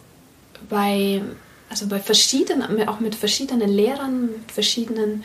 [0.68, 1.22] bei,
[1.68, 5.24] also bei verschiedenen, auch mit verschiedenen Lehrern, mit verschiedenen,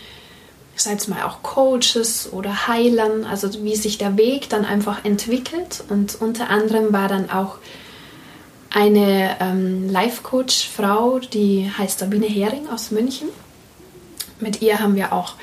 [0.76, 5.06] ich sage jetzt mal auch Coaches oder Heilern, also wie sich der Weg dann einfach
[5.06, 5.84] entwickelt.
[5.90, 7.58] Und unter anderem war dann auch
[8.70, 13.30] eine ähm, Life-Coach-Frau, die heißt Sabine Hering aus München.
[14.42, 15.36] Mit ihr haben wir auch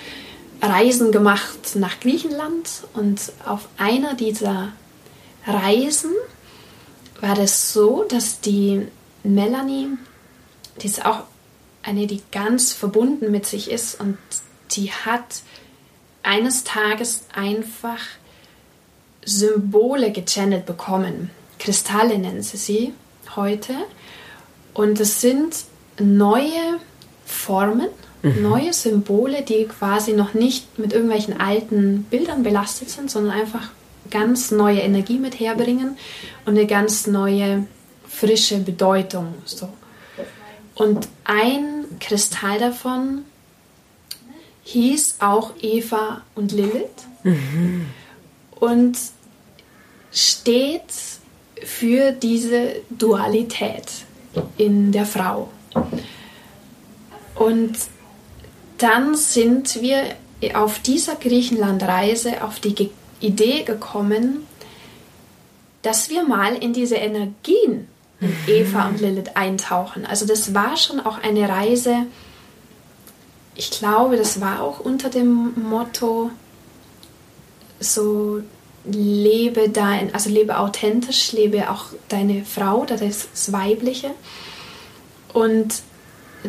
[0.60, 4.72] Reisen gemacht nach Griechenland und auf einer dieser
[5.46, 6.12] Reisen
[7.22, 8.86] war das so, dass die
[9.24, 9.88] Melanie,
[10.82, 11.20] die ist auch
[11.82, 14.18] eine, die ganz verbunden mit sich ist und
[14.76, 15.42] die hat
[16.22, 17.98] eines Tages einfach
[19.24, 21.30] Symbole gechannelt bekommen.
[21.58, 22.92] Kristalle nennen sie sie
[23.36, 23.74] heute.
[24.74, 25.64] Und es sind
[25.98, 26.78] neue
[27.24, 27.88] Formen,
[28.22, 28.42] mhm.
[28.42, 33.70] neue Symbole, die quasi noch nicht mit irgendwelchen alten Bildern belastet sind, sondern einfach
[34.10, 35.96] ganz neue Energie mit herbringen
[36.44, 37.66] und eine ganz neue
[38.08, 39.34] frische Bedeutung.
[39.44, 39.68] So.
[40.74, 43.24] Und ein Kristall davon
[44.64, 47.86] hieß auch Eva und Lilith mhm.
[48.60, 48.98] und
[50.12, 50.82] steht
[51.64, 54.04] für diese Dualität
[54.56, 55.48] in der Frau.
[57.34, 57.76] Und
[58.78, 60.16] dann sind wir
[60.54, 64.46] auf dieser Griechenlandreise auf die Idee gekommen,
[65.82, 67.88] dass wir mal in diese Energien
[68.20, 68.36] in.
[68.46, 70.06] Eva und Lilith eintauchen.
[70.06, 72.06] Also das war schon auch eine Reise,
[73.54, 76.30] ich glaube, das war auch unter dem Motto
[77.80, 78.42] so
[78.84, 84.10] lebe dein, also lebe authentisch, lebe auch deine Frau, das Weibliche.
[85.32, 85.82] Und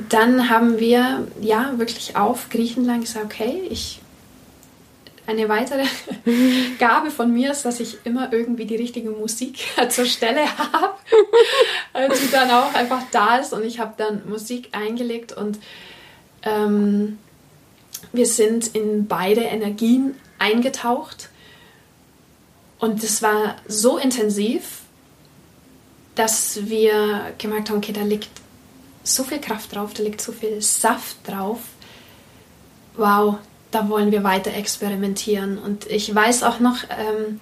[0.09, 3.99] dann haben wir ja wirklich auf Griechenland gesagt, okay, ich
[5.25, 5.85] eine weitere
[6.79, 10.95] Gabe von mir ist, dass ich immer irgendwie die richtige Musik zur Stelle habe,
[12.19, 13.53] die dann auch einfach da ist.
[13.53, 15.59] Und ich habe dann Musik eingelegt und
[16.45, 17.17] ähm,
[18.12, 21.29] wir sind in beide Energien eingetaucht.
[22.79, 24.82] Und es war so intensiv,
[26.15, 28.29] dass wir gemerkt haben, okay, da liegt
[29.03, 31.60] so viel Kraft drauf, da liegt so viel Saft drauf.
[32.95, 33.38] Wow,
[33.71, 35.58] da wollen wir weiter experimentieren.
[35.58, 37.39] Und ich weiß auch noch, ähm,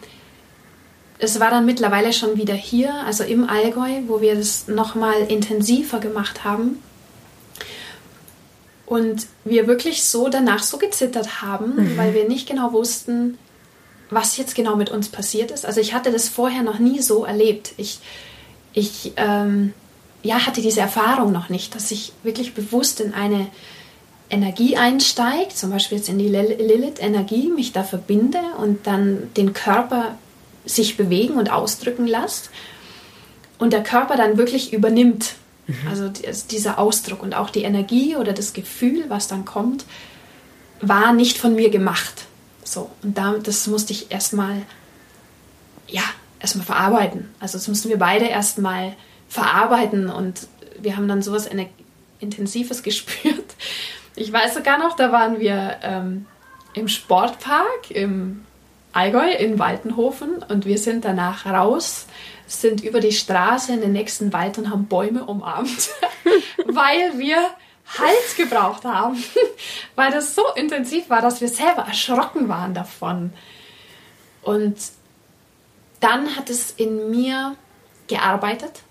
[1.17, 5.99] es war dann mittlerweile schon wieder hier, also im Allgäu, wo wir das nochmal intensiver
[5.99, 6.81] gemacht haben.
[8.91, 11.97] Und wir wirklich so danach so gezittert haben, mhm.
[11.97, 13.37] weil wir nicht genau wussten,
[14.09, 15.65] was jetzt genau mit uns passiert ist.
[15.65, 17.71] Also ich hatte das vorher noch nie so erlebt.
[17.77, 17.99] Ich,
[18.73, 19.71] ich ähm,
[20.23, 23.47] ja, hatte diese Erfahrung noch nicht, dass ich wirklich bewusst in eine
[24.29, 30.17] Energie einsteige, zum Beispiel jetzt in die Lilith-Energie, mich da verbinde und dann den Körper
[30.65, 32.49] sich bewegen und ausdrücken lässt
[33.57, 35.35] und der Körper dann wirklich übernimmt.
[35.71, 35.87] Mhm.
[35.87, 39.85] Also, also dieser Ausdruck und auch die Energie oder das Gefühl, was dann kommt,
[40.81, 42.25] war nicht von mir gemacht,
[42.63, 44.63] So, und damit, das musste ich erstmal,
[45.87, 46.03] ja,
[46.39, 47.29] erstmal verarbeiten.
[47.39, 48.95] Also das mussten wir beide erstmal
[49.29, 50.47] verarbeiten und
[50.79, 51.47] wir haben dann sowas
[52.19, 53.55] Intensives gespürt.
[54.15, 56.25] Ich weiß sogar noch, da waren wir ähm,
[56.73, 58.45] im Sportpark im
[58.93, 62.07] Allgäu in Waltenhofen und wir sind danach raus,
[62.51, 65.89] sind über die Straße in den nächsten Wald und haben Bäume umarmt,
[66.65, 67.37] weil wir
[67.97, 69.21] Halt gebraucht haben,
[69.95, 73.33] weil das so intensiv war, dass wir selber erschrocken waren davon.
[74.43, 74.77] Und
[75.99, 77.55] dann hat es in mir
[78.07, 78.83] gearbeitet.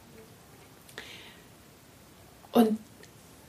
[2.52, 2.78] Und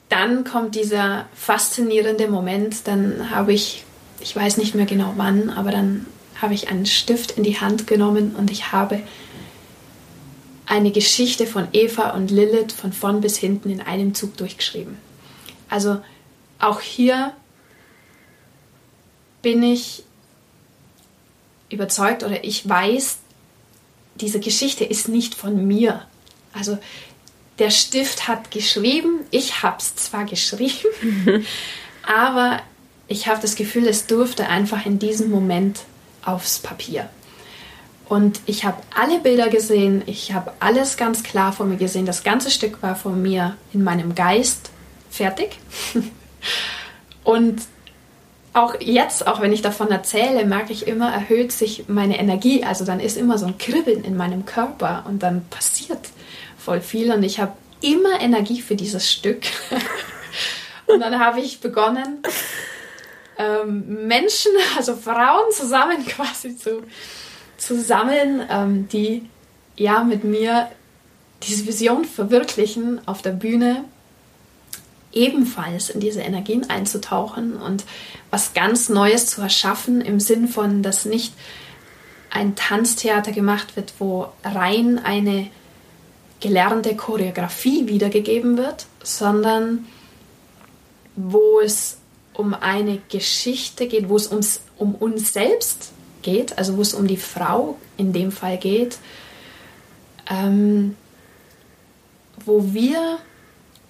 [0.07, 3.83] dann kommt dieser faszinierende Moment, dann habe ich,
[4.21, 6.05] ich weiß nicht mehr genau wann, aber dann
[6.41, 9.01] habe ich einen Stift in die Hand genommen und ich habe
[10.71, 14.97] eine Geschichte von Eva und Lilith von vorn bis hinten in einem Zug durchgeschrieben.
[15.67, 16.01] Also
[16.59, 17.33] auch hier
[19.41, 20.03] bin ich
[21.69, 23.17] überzeugt oder ich weiß,
[24.15, 26.05] diese Geschichte ist nicht von mir.
[26.53, 26.77] Also
[27.59, 31.45] der Stift hat geschrieben, ich habe es zwar geschrieben,
[32.03, 32.61] aber
[33.09, 35.81] ich habe das Gefühl, es durfte einfach in diesem Moment
[36.23, 37.09] aufs Papier.
[38.11, 42.05] Und ich habe alle Bilder gesehen, ich habe alles ganz klar vor mir gesehen.
[42.05, 44.69] Das ganze Stück war von mir in meinem Geist
[45.09, 45.57] fertig.
[47.23, 47.61] Und
[48.51, 52.65] auch jetzt, auch wenn ich davon erzähle, merke ich immer, erhöht sich meine Energie.
[52.65, 56.09] Also dann ist immer so ein Kribbeln in meinem Körper und dann passiert
[56.57, 59.43] voll viel und ich habe immer Energie für dieses Stück.
[60.87, 62.21] und dann habe ich begonnen,
[63.37, 66.83] ähm, Menschen, also Frauen zusammen quasi zu,
[67.61, 69.29] zu sammeln, ähm, die
[69.75, 70.67] ja mit mir
[71.43, 73.83] diese Vision verwirklichen auf der Bühne
[75.13, 77.83] ebenfalls in diese Energien einzutauchen und
[78.31, 81.33] was ganz Neues zu erschaffen im Sinn von, dass nicht
[82.31, 85.47] ein Tanztheater gemacht wird, wo rein eine
[86.39, 89.85] gelernte Choreografie wiedergegeben wird, sondern
[91.15, 91.97] wo es
[92.33, 97.07] um eine Geschichte geht, wo es ums, um uns selbst geht, also wo es um
[97.07, 98.97] die Frau in dem Fall geht,
[100.29, 100.95] ähm,
[102.45, 103.19] wo wir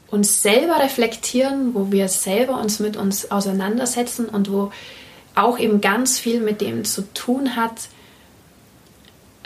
[0.09, 4.71] uns selber reflektieren, wo wir selber uns mit uns auseinandersetzen und wo
[5.35, 7.87] auch eben ganz viel mit dem zu tun hat,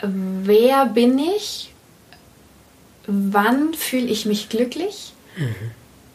[0.02, 1.72] wer bin ich,
[3.06, 5.54] wann fühle ich mich glücklich, mhm.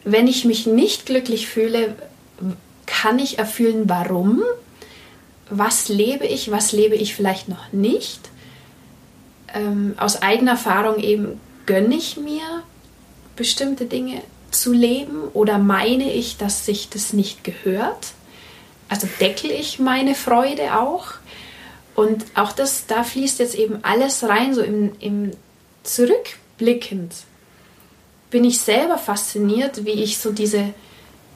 [0.04, 1.96] wenn ich mich nicht glücklich fühle,
[2.86, 4.42] kann ich erfüllen, warum,
[5.58, 8.20] was lebe ich, was lebe ich vielleicht noch nicht.
[9.54, 12.62] Ähm, aus eigener Erfahrung eben gönne ich mir
[13.36, 18.12] bestimmte Dinge zu leben oder meine ich, dass sich das nicht gehört?
[18.88, 21.06] Also deckel ich meine Freude auch?
[21.94, 25.32] Und auch das, da fließt jetzt eben alles rein, so im, im
[25.82, 27.12] Zurückblickend
[28.30, 30.72] bin ich selber fasziniert, wie ich so diese,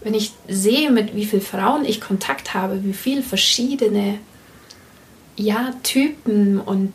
[0.07, 4.21] wenn ich sehe, mit wie vielen Frauen ich Kontakt habe, wie viele verschiedene
[5.35, 6.93] ja, Typen und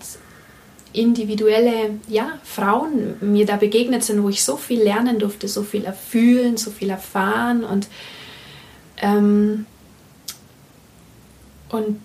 [0.93, 5.83] individuelle ja, Frauen mir da begegnet sind, wo ich so viel lernen durfte, so viel
[5.83, 7.89] erfühlen, so viel erfahren und
[9.01, 9.65] ähm,
[11.67, 11.99] und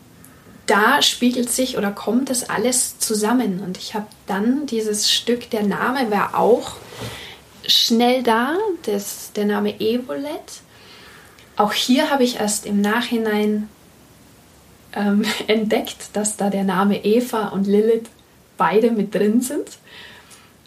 [0.66, 5.62] da spiegelt sich oder kommt das alles zusammen und ich habe dann dieses Stück, der
[5.62, 6.72] Name war auch
[7.64, 10.65] schnell da, das, der Name Evolet.
[11.56, 13.68] Auch hier habe ich erst im Nachhinein
[14.92, 18.08] ähm, entdeckt, dass da der Name Eva und Lilith
[18.56, 19.78] beide mit drin sind.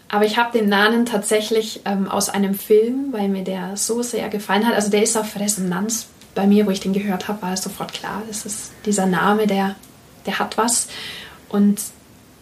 [0.08, 4.28] Aber ich habe den Namen tatsächlich ähm, aus einem Film, weil mir der so sehr
[4.28, 4.74] gefallen hat.
[4.74, 7.92] Also der ist auf Resonanz bei mir, wo ich den gehört habe, war es sofort
[7.92, 9.76] klar, das ist dieser Name, der,
[10.26, 10.88] der hat was.
[11.48, 11.80] Und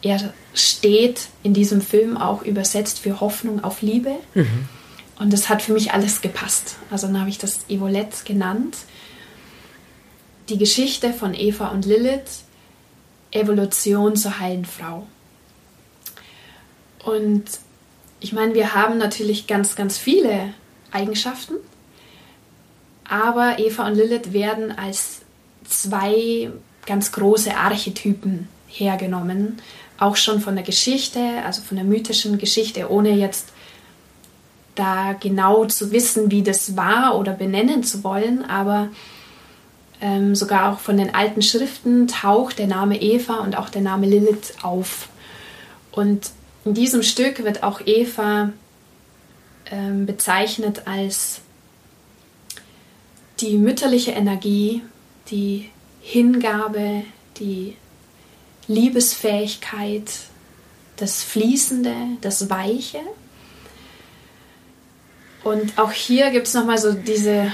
[0.03, 4.13] er steht in diesem Film auch übersetzt für Hoffnung auf Liebe.
[4.35, 4.69] Mhm.
[5.19, 6.77] Und das hat für mich alles gepasst.
[6.91, 8.77] Also dann habe ich das Evolett genannt.
[10.49, 12.45] Die Geschichte von Eva und Lilith,
[13.33, 15.07] Evolution zur heilen Frau.
[17.05, 17.45] Und
[18.21, 20.55] ich meine, wir haben natürlich ganz, ganz viele
[20.91, 21.55] Eigenschaften,
[23.05, 25.23] aber Eva und Lilith werden als
[25.65, 26.51] zwei
[26.87, 29.61] ganz große Archetypen hergenommen,
[29.99, 33.53] auch schon von der Geschichte, also von der mythischen Geschichte, ohne jetzt
[34.79, 38.89] da genau zu wissen, wie das war oder benennen zu wollen, aber
[40.01, 44.07] ähm, sogar auch von den alten Schriften taucht der Name Eva und auch der Name
[44.07, 45.09] Lilith auf.
[45.91, 46.31] Und
[46.65, 48.53] in diesem Stück wird auch Eva
[49.71, 51.41] ähm, bezeichnet als
[53.41, 54.83] die mütterliche Energie,
[55.31, 57.05] die Hingabe,
[57.39, 57.77] die
[58.67, 60.11] Liebesfähigkeit,
[60.97, 63.01] das Fließende, das Weiche.
[65.49, 67.51] Und auch hier gibt es nochmal so diese,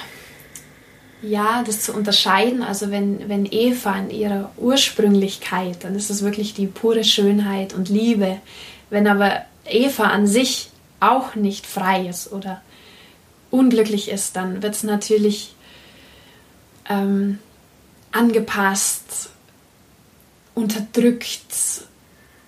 [1.22, 2.62] ja, das zu unterscheiden.
[2.62, 7.88] Also wenn, wenn Eva in ihrer Ursprünglichkeit, dann ist es wirklich die pure Schönheit und
[7.88, 8.40] Liebe.
[8.90, 12.62] Wenn aber Eva an sich auch nicht frei ist oder
[13.52, 15.54] unglücklich ist, dann wird es natürlich
[16.88, 17.38] ähm,
[18.10, 19.30] angepasst,
[20.56, 21.84] unterdrückt,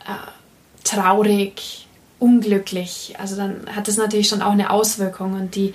[0.05, 1.86] äh, traurig,
[2.19, 3.15] unglücklich.
[3.19, 5.35] Also dann hat es natürlich schon auch eine Auswirkung.
[5.35, 5.75] Und die,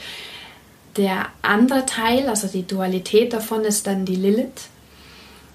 [0.98, 4.70] der andere Teil, also die Dualität davon, ist dann die Lilith.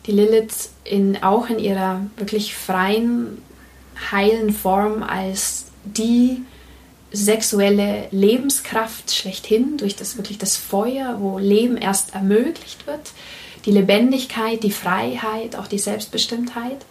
[0.07, 3.43] Die Lilith in, auch in ihrer wirklich freien,
[4.13, 6.43] heilen Form als die
[7.13, 13.13] sexuelle Lebenskraft schlechthin, durch das wirklich das Feuer, wo Leben erst ermöglicht wird,
[13.65, 16.85] die Lebendigkeit, die Freiheit, auch die Selbstbestimmtheit.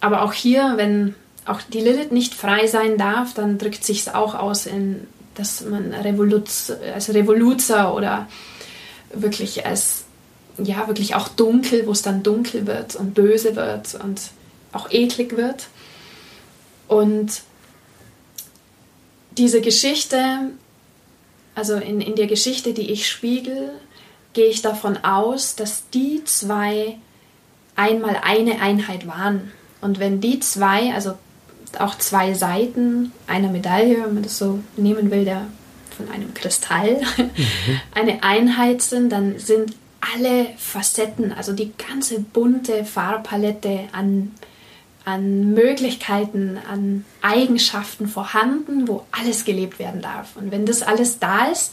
[0.00, 4.14] Aber auch hier, wenn auch die Lilith nicht frei sein darf, dann drückt sich es
[4.14, 8.28] auch aus in, dass man Revoluz, als Revoluzer oder
[9.12, 10.04] wirklich als,
[10.58, 14.20] ja, wirklich auch dunkel, wo es dann dunkel wird und böse wird und
[14.72, 15.68] auch eklig wird.
[16.88, 17.42] Und
[19.36, 20.50] diese Geschichte,
[21.54, 23.70] also in, in der Geschichte, die ich spiegel,
[24.32, 26.98] gehe ich davon aus, dass die zwei
[27.76, 29.52] einmal eine Einheit waren.
[29.80, 31.14] Und wenn die zwei, also
[31.80, 35.46] auch zwei Seiten einer Medaille, wenn man das so nehmen will, der
[35.96, 37.80] von einem Kristall, mhm.
[37.94, 44.32] eine Einheit sind, dann sind alle Facetten, also die ganze bunte Farbpalette an
[45.04, 50.36] an Möglichkeiten, an Eigenschaften vorhanden, wo alles gelebt werden darf.
[50.36, 51.72] Und wenn das alles da ist,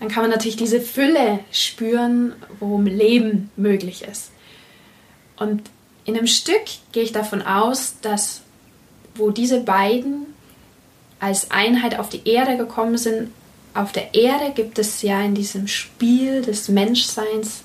[0.00, 4.30] dann kann man natürlich diese Fülle spüren, worum Leben möglich ist.
[5.36, 5.62] Und
[6.04, 8.42] in einem Stück gehe ich davon aus, dass
[9.14, 10.26] wo diese beiden
[11.20, 13.30] als Einheit auf die Erde gekommen sind,
[13.74, 17.62] auf der Erde gibt es ja in diesem Spiel des Menschseins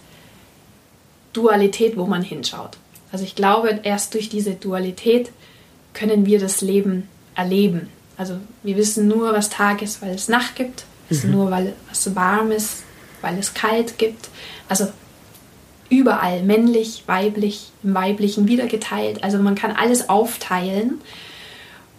[1.34, 2.78] Dualität, wo man hinschaut.
[3.12, 5.32] Also ich glaube, erst durch diese Dualität
[5.94, 7.90] können wir das Leben erleben.
[8.18, 10.86] Also wir wissen nur, was Tag ist, weil es Nacht gibt.
[11.08, 11.38] Wir wissen mhm.
[11.38, 12.84] nur, weil es warm ist,
[13.22, 14.30] weil es kalt gibt.
[14.68, 14.88] Also
[15.90, 19.24] überall männlich, weiblich, im Weiblichen wieder geteilt.
[19.24, 21.02] Also man kann alles aufteilen.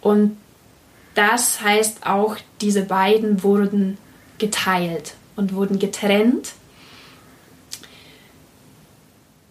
[0.01, 0.37] Und
[1.15, 3.97] das heißt auch, diese beiden wurden
[4.37, 6.53] geteilt und wurden getrennt.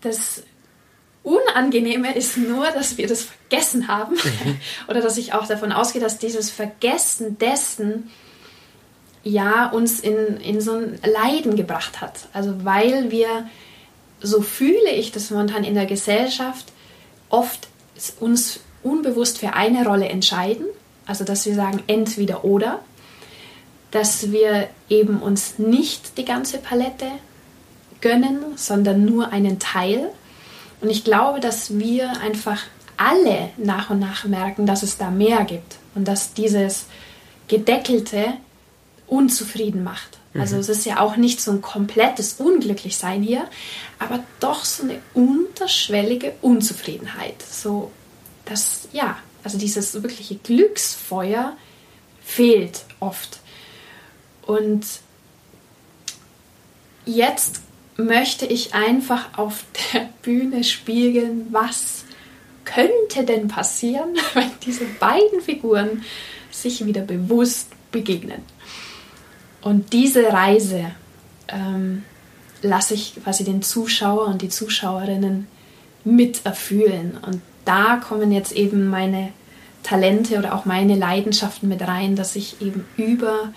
[0.00, 0.42] Das
[1.22, 4.58] Unangenehme ist nur, dass wir das vergessen haben mhm.
[4.88, 8.10] oder dass ich auch davon ausgehe, dass dieses Vergessen dessen
[9.22, 12.28] ja uns in, in so ein Leiden gebracht hat.
[12.32, 13.48] Also weil wir,
[14.20, 16.72] so fühle ich das momentan in der Gesellschaft,
[17.28, 17.68] oft
[18.18, 20.66] uns unbewusst für eine Rolle entscheiden.
[21.07, 22.81] Also dass wir sagen entweder oder.
[23.90, 27.07] Dass wir eben uns nicht die ganze Palette
[28.01, 30.11] gönnen, sondern nur einen Teil
[30.81, 32.62] und ich glaube, dass wir einfach
[32.97, 36.87] alle nach und nach merken, dass es da mehr gibt und dass dieses
[37.49, 38.35] Gedeckelte
[39.07, 40.19] unzufrieden macht.
[40.35, 40.61] Also mhm.
[40.61, 43.45] es ist ja auch nicht so ein komplettes Unglücklichsein hier,
[43.99, 47.43] aber doch so eine unterschwellige Unzufriedenheit.
[47.43, 47.90] So,
[48.50, 51.56] dass, ja, also dieses wirkliche Glücksfeuer
[52.20, 53.38] fehlt oft.
[54.44, 54.84] Und
[57.06, 57.62] jetzt
[57.96, 62.04] möchte ich einfach auf der Bühne spiegeln, was
[62.64, 66.04] könnte denn passieren, wenn diese beiden Figuren
[66.50, 68.42] sich wieder bewusst begegnen.
[69.62, 70.90] Und diese Reise
[71.48, 72.04] ähm,
[72.62, 75.46] lasse ich quasi den Zuschauer und die Zuschauerinnen
[76.04, 77.18] mit erfühlen.
[77.24, 79.32] Und da kommen jetzt eben meine
[79.84, 83.53] Talente oder auch meine Leidenschaften mit rein, dass ich eben über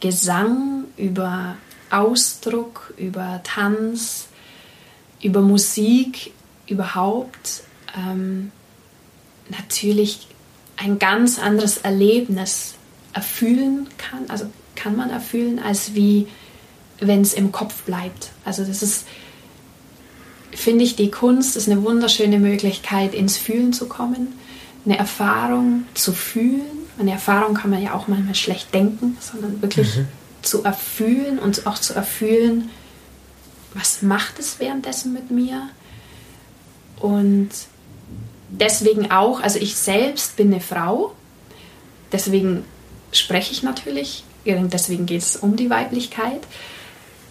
[0.00, 1.56] Gesang, über
[1.88, 4.26] Ausdruck, über Tanz,
[5.22, 6.32] über Musik
[6.66, 7.62] überhaupt
[7.96, 8.50] ähm,
[9.48, 10.26] natürlich
[10.76, 12.74] ein ganz anderes Erlebnis
[13.12, 16.26] erfüllen kann, also kann man erfüllen, als wie
[16.98, 18.32] wenn es im Kopf bleibt.
[18.44, 19.06] Also das ist,
[20.56, 24.34] finde ich, die Kunst ist eine wunderschöne Möglichkeit, ins Fühlen zu kommen,
[24.84, 26.62] eine Erfahrung zu fühlen.
[26.98, 30.08] Eine Erfahrung kann man ja auch manchmal schlecht denken, sondern wirklich mhm
[30.46, 32.70] zu erfühlen und auch zu erfühlen,
[33.74, 35.68] was macht es währenddessen mit mir?
[36.98, 37.50] Und
[38.48, 41.14] deswegen auch, also ich selbst bin eine Frau,
[42.12, 42.64] deswegen
[43.12, 46.40] spreche ich natürlich, deswegen geht es um die Weiblichkeit,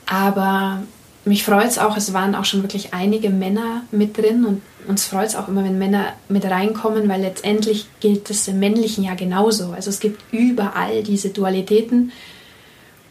[0.05, 0.83] aber
[1.25, 5.05] mich freut es auch, es waren auch schon wirklich einige Männer mit drin und uns
[5.05, 9.15] freut es auch immer, wenn Männer mit reinkommen, weil letztendlich gilt das im Männlichen ja
[9.15, 9.71] genauso.
[9.71, 12.11] Also es gibt überall diese Dualitäten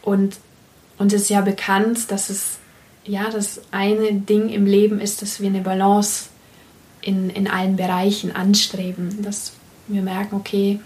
[0.01, 0.37] und
[0.97, 2.57] uns ist ja bekannt, dass es
[3.03, 6.29] ja das eine Ding im Leben ist, dass wir eine Balance
[7.01, 9.51] in, in allen Bereichen anstreben, dass
[9.87, 10.79] wir merken, okay,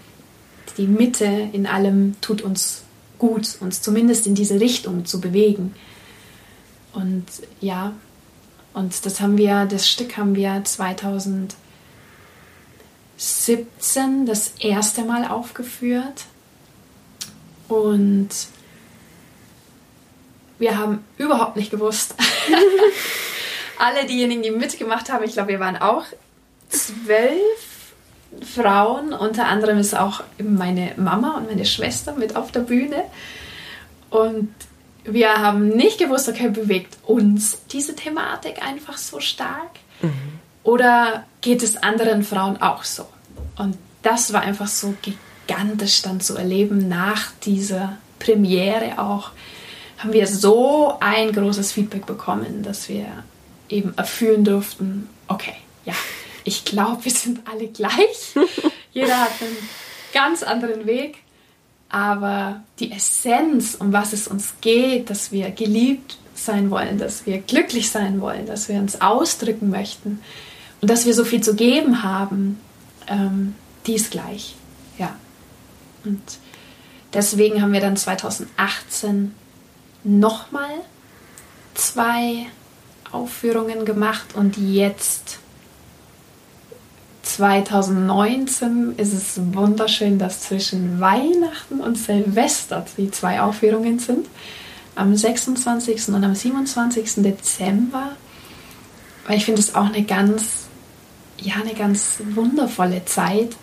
[0.76, 2.82] die Mitte in allem tut uns
[3.18, 5.74] gut, uns zumindest in diese Richtung zu bewegen.
[6.92, 7.26] Und
[7.60, 7.92] ja,
[8.72, 11.56] und das haben wir, das Stück haben wir 2017
[14.26, 16.24] das erste Mal aufgeführt.
[17.68, 18.28] Und
[20.58, 22.14] wir haben überhaupt nicht gewusst.
[23.78, 26.04] Alle diejenigen, die mitgemacht haben, ich glaube, wir waren auch
[26.68, 27.94] zwölf
[28.54, 29.12] Frauen.
[29.12, 33.04] Unter anderem ist auch meine Mama und meine Schwester mit auf der Bühne.
[34.10, 34.54] Und
[35.12, 39.70] wir haben nicht gewusst, okay, bewegt uns diese Thematik einfach so stark?
[40.02, 40.12] Mhm.
[40.62, 43.06] Oder geht es anderen Frauen auch so?
[43.56, 49.30] Und das war einfach so gigantisch dann zu erleben nach dieser Premiere auch.
[49.98, 53.06] Haben wir so ein großes Feedback bekommen, dass wir
[53.68, 55.54] eben erfüllen durften, okay,
[55.84, 55.94] ja,
[56.44, 58.34] ich glaube, wir sind alle gleich.
[58.92, 59.56] Jeder hat einen
[60.12, 61.18] ganz anderen Weg
[61.90, 67.38] aber die Essenz, um was es uns geht, dass wir geliebt sein wollen, dass wir
[67.38, 70.20] glücklich sein wollen, dass wir uns ausdrücken möchten
[70.80, 72.58] und dass wir so viel zu geben haben,
[73.08, 73.54] ähm,
[73.86, 74.54] die ist gleich.
[74.98, 75.16] Ja.
[76.04, 76.22] Und
[77.12, 79.34] deswegen haben wir dann 2018
[80.04, 80.70] nochmal
[81.74, 82.46] zwei
[83.10, 85.39] Aufführungen gemacht und jetzt
[87.36, 94.26] 2019 ist es wunderschön, dass zwischen Weihnachten und Silvester die zwei Aufführungen sind.
[94.96, 96.08] Am 26.
[96.08, 97.22] und am 27.
[97.22, 98.16] Dezember.
[99.26, 100.66] Weil ich finde es auch eine ganz,
[101.38, 103.56] ja, eine ganz wundervolle Zeit,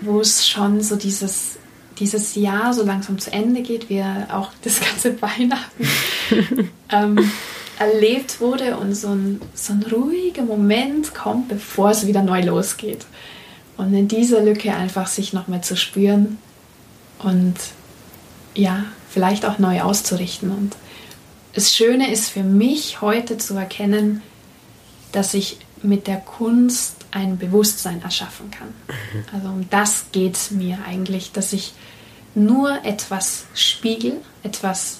[0.00, 1.58] wo es schon so dieses,
[1.98, 5.88] dieses Jahr so langsam zu Ende geht, wie auch das ganze Weihnachten.
[6.90, 7.30] ähm,
[7.78, 13.06] erlebt wurde und so ein, so ein ruhiger Moment kommt, bevor es wieder neu losgeht.
[13.76, 16.38] Und in dieser Lücke einfach sich nochmal zu spüren
[17.20, 17.54] und
[18.54, 20.50] ja, vielleicht auch neu auszurichten.
[20.50, 20.76] Und
[21.54, 24.22] das Schöne ist für mich heute zu erkennen,
[25.12, 28.68] dass ich mit der Kunst ein Bewusstsein erschaffen kann.
[28.88, 29.24] Mhm.
[29.32, 31.72] Also um das geht es mir eigentlich, dass ich
[32.34, 34.98] nur etwas spiegel, etwas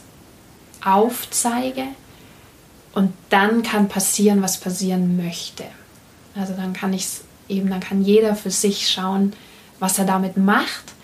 [0.85, 1.85] aufzeige
[2.99, 5.63] und dann kann passieren, was passieren möchte.
[6.35, 7.07] Also dann kann ich
[7.49, 9.35] eben, dann kann jeder für sich schauen,
[9.79, 10.95] was er damit macht.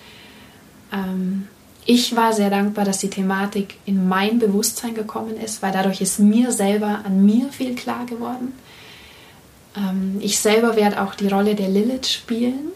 [0.93, 1.47] Ähm,
[1.87, 6.19] ich war sehr dankbar, dass die Thematik in mein Bewusstsein gekommen ist, weil dadurch ist
[6.19, 8.55] mir selber an mir viel klar geworden.
[9.77, 12.73] Ähm, ich selber werde auch die Rolle der Lilith spielen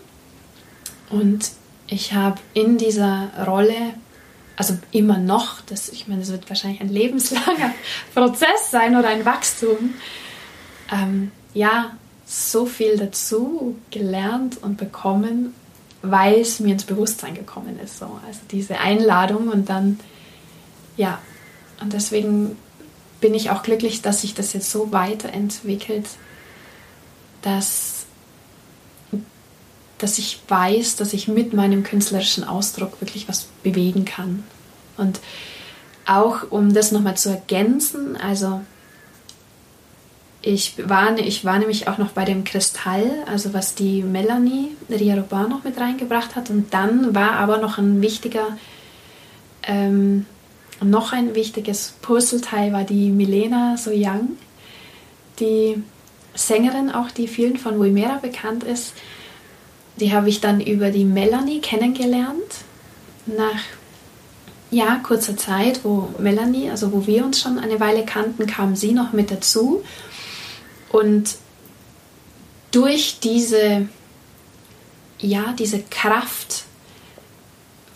[1.11, 1.51] und
[1.89, 3.95] ich habe in dieser Rolle
[4.59, 7.73] also immer noch, das, ich meine, es wird wahrscheinlich ein lebenslanger
[8.15, 9.95] Prozess sein oder ein Wachstum.
[10.93, 11.93] Ähm, ja,
[12.27, 15.55] so viel dazu gelernt und bekommen,
[16.03, 18.01] weil es mir ins Bewusstsein gekommen ist.
[18.01, 18.07] So.
[18.27, 20.01] Also diese Einladung und dann,
[20.97, 21.21] ja,
[21.81, 22.57] und deswegen
[23.21, 26.07] bin ich auch glücklich, dass sich das jetzt so weiterentwickelt,
[27.43, 27.98] dass,
[29.99, 34.45] dass ich weiß, dass ich mit meinem künstlerischen Ausdruck wirklich was bewegen kann.
[34.97, 35.21] Und
[36.07, 38.61] auch um das nochmal zu ergänzen, also
[40.41, 45.49] ich war, ich war nämlich auch noch bei dem Kristall, also was die Melanie Riarobar
[45.49, 46.49] noch mit reingebracht hat.
[46.49, 48.57] Und dann war aber noch ein wichtiger,
[49.65, 50.27] ähm,
[50.81, 54.31] noch ein wichtiges Puzzleteil war die Milena Soyang,
[55.41, 55.83] die
[56.35, 58.93] Sängerin auch, die vielen von Wimera bekannt ist.
[60.01, 62.65] Die habe ich dann über die Melanie kennengelernt.
[63.27, 63.61] Nach
[64.71, 68.93] ja, kurzer Zeit, wo Melanie, also wo wir uns schon eine Weile kannten, kam sie
[68.93, 69.83] noch mit dazu.
[70.91, 71.37] Und
[72.71, 73.89] durch diese,
[75.19, 76.65] ja, diese Kraft,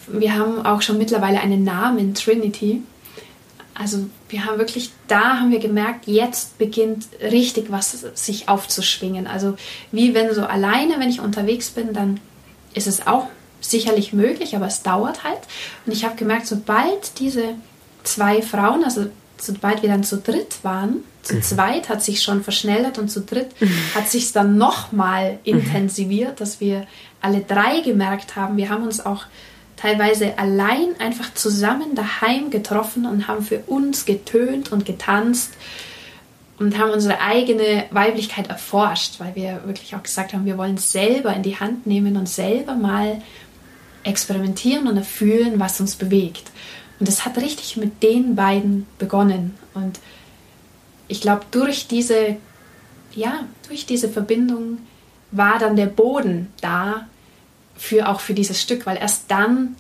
[0.07, 2.83] wir haben auch schon mittlerweile einen Namen, Trinity.
[3.75, 9.27] Also wir haben wirklich, da haben wir gemerkt, jetzt beginnt richtig was sich aufzuschwingen.
[9.27, 9.57] Also
[9.91, 12.21] wie wenn so alleine, wenn ich unterwegs bin, dann
[12.75, 13.29] ist es auch
[13.61, 15.41] sicherlich möglich, aber es dauert halt.
[15.87, 17.55] Und ich habe gemerkt, sobald diese
[18.03, 19.07] zwei Frauen, also
[19.39, 21.43] sobald wir dann zu dritt waren, zu mhm.
[21.43, 23.75] zweit hat sich schon verschnellert und zu dritt mhm.
[23.95, 26.87] hat sich dann nochmal intensiviert, dass wir
[27.21, 29.25] alle drei gemerkt haben, wir haben uns auch
[29.77, 35.53] teilweise allein einfach zusammen daheim getroffen und haben für uns getönt und getanzt
[36.59, 40.91] und haben unsere eigene Weiblichkeit erforscht, weil wir wirklich auch gesagt haben, wir wollen es
[40.91, 43.21] selber in die Hand nehmen und selber mal
[44.05, 46.51] experimentieren und erfühlen, was uns bewegt.
[46.99, 49.55] Und das hat richtig mit den beiden begonnen.
[49.75, 49.99] Und
[51.09, 52.37] ich glaube, durch diese,
[53.15, 54.79] ja, durch diese Verbindung
[55.33, 57.07] war dann der Boden da
[57.77, 59.77] für auch für dieses Stück, weil erst dann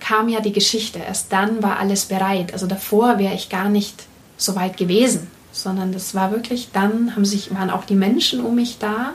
[0.00, 2.52] kam ja die Geschichte, erst dann war alles bereit.
[2.52, 4.04] Also davor wäre ich gar nicht
[4.36, 8.54] so weit gewesen, sondern das war wirklich dann haben sich waren auch die Menschen um
[8.54, 9.12] mich da,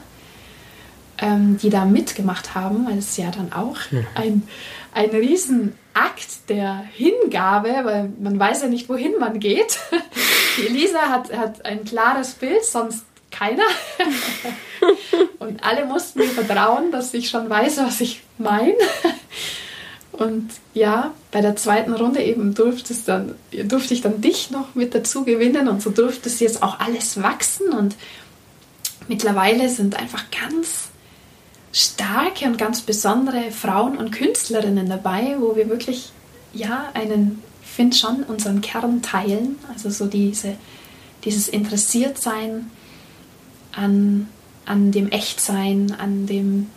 [1.17, 3.77] ähm, die da mitgemacht haben, weil es ja dann auch
[4.15, 4.43] ein
[4.95, 9.77] ein Riesenakt der Hingabe, weil man weiß ja nicht, wohin man geht.
[10.57, 13.03] Die Elisa hat, hat ein klares Bild, sonst
[13.37, 13.63] keiner.
[15.39, 18.75] Und alle mussten mir vertrauen, dass ich schon weiß, was ich meine.
[20.11, 24.73] Und ja, bei der zweiten Runde eben durfte, es dann, durfte ich dann dich noch
[24.73, 27.95] mit dazu gewinnen und so durfte es jetzt auch alles wachsen und
[29.09, 30.89] mittlerweile sind einfach ganz
[31.73, 36.11] starke und ganz besondere Frauen und Künstlerinnen dabei, wo wir wirklich
[36.53, 40.55] ja einen, finde schon, unseren Kern teilen, also so diese,
[41.25, 42.71] dieses Interessiertsein
[43.75, 44.27] an,
[44.65, 46.67] an dem Echtsein, an dem,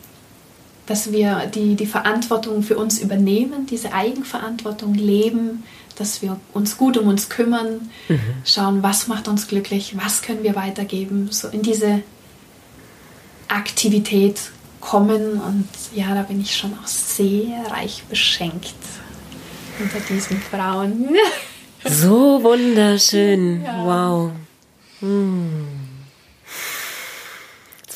[0.86, 5.64] dass wir die, die Verantwortung für uns übernehmen, diese Eigenverantwortung leben,
[5.96, 8.20] dass wir uns gut um uns kümmern, mhm.
[8.44, 12.02] schauen, was macht uns glücklich, was können wir weitergeben, so in diese
[13.48, 14.40] Aktivität
[14.80, 18.74] kommen und ja, da bin ich schon auch sehr reich beschenkt
[19.80, 21.08] unter diesen Frauen.
[21.84, 23.84] So wunderschön, ja.
[23.84, 24.32] wow.
[24.98, 25.77] Hm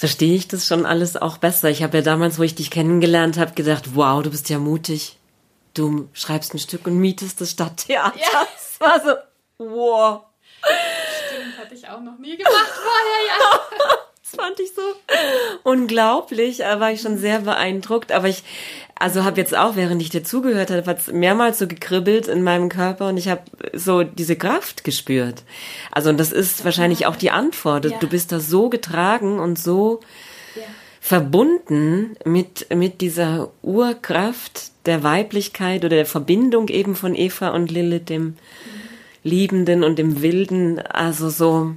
[0.03, 1.71] verstehe ich das schon alles auch besser.
[1.71, 5.17] Ich habe ja damals, wo ich dich kennengelernt habe, gedacht, wow, du bist ja mutig.
[5.75, 8.19] Du schreibst ein Stück und mietest das Stadttheater.
[8.19, 8.49] Ja.
[8.53, 10.23] Das war so, wow.
[11.29, 13.97] Stimmt, hatte ich auch noch nie gemacht vorher, ja.
[14.23, 14.83] das fand ich so
[15.63, 16.57] unglaublich.
[16.57, 18.11] Da war ich schon sehr beeindruckt.
[18.11, 18.43] Aber ich
[19.03, 22.45] also habe jetzt auch, während ich dir zugehört habe, hat es mehrmals so gekribbelt in
[22.45, 23.43] meinem Körper und ich habe
[23.73, 25.43] so diese Kraft gespürt.
[25.91, 27.85] Also und das ist wahrscheinlich auch die Antwort.
[27.85, 27.99] Ja.
[27.99, 30.03] Du bist da so getragen und so
[30.55, 30.63] ja.
[31.01, 38.09] verbunden mit, mit dieser Urkraft der Weiblichkeit oder der Verbindung eben von Eva und Lilith,
[38.09, 38.37] dem mhm.
[39.25, 40.79] Liebenden und dem Wilden.
[40.79, 41.75] Also so,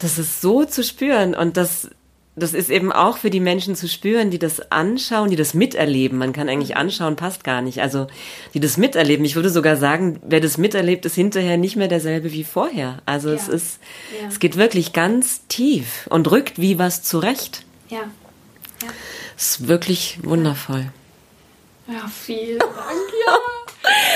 [0.00, 1.90] das ist so zu spüren und das
[2.34, 6.16] das ist eben auch für die Menschen zu spüren, die das anschauen, die das miterleben.
[6.16, 7.82] Man kann eigentlich anschauen, passt gar nicht.
[7.82, 8.06] Also,
[8.54, 9.24] die das miterleben.
[9.26, 13.02] Ich würde sogar sagen, wer das miterlebt, ist hinterher nicht mehr derselbe wie vorher.
[13.04, 13.34] Also, ja.
[13.34, 13.80] es ist,
[14.18, 14.28] ja.
[14.28, 17.64] es geht wirklich ganz tief und rückt wie was zurecht.
[17.90, 17.98] Ja.
[17.98, 18.88] ja.
[19.36, 20.86] Es ist wirklich wundervoll.
[21.86, 22.72] Ja, vielen Dank,
[23.26, 23.38] ja.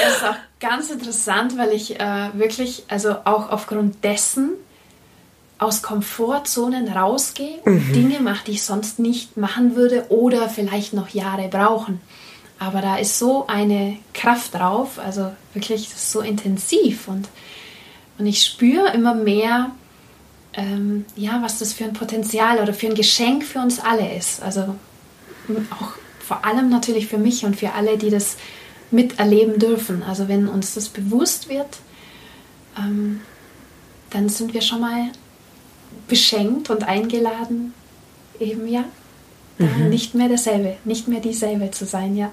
[0.04, 4.52] Das ist auch ganz interessant, weil ich äh, wirklich, also auch aufgrund dessen,
[5.58, 7.92] aus Komfortzonen rausgehe und mhm.
[7.92, 12.00] Dinge mache, die ich sonst nicht machen würde oder vielleicht noch Jahre brauchen.
[12.58, 17.28] Aber da ist so eine Kraft drauf, also wirklich so intensiv und,
[18.18, 19.70] und ich spüre immer mehr,
[20.54, 24.42] ähm, ja, was das für ein Potenzial oder für ein Geschenk für uns alle ist.
[24.42, 24.74] Also
[25.70, 28.36] auch vor allem natürlich für mich und für alle, die das
[28.90, 30.02] miterleben dürfen.
[30.02, 31.78] Also wenn uns das bewusst wird,
[32.78, 33.20] ähm,
[34.10, 35.10] dann sind wir schon mal
[36.08, 37.74] beschenkt und eingeladen,
[38.40, 38.84] eben ja,
[39.58, 39.88] mhm.
[39.88, 42.30] nicht mehr derselbe, nicht mehr dieselbe zu sein, ja.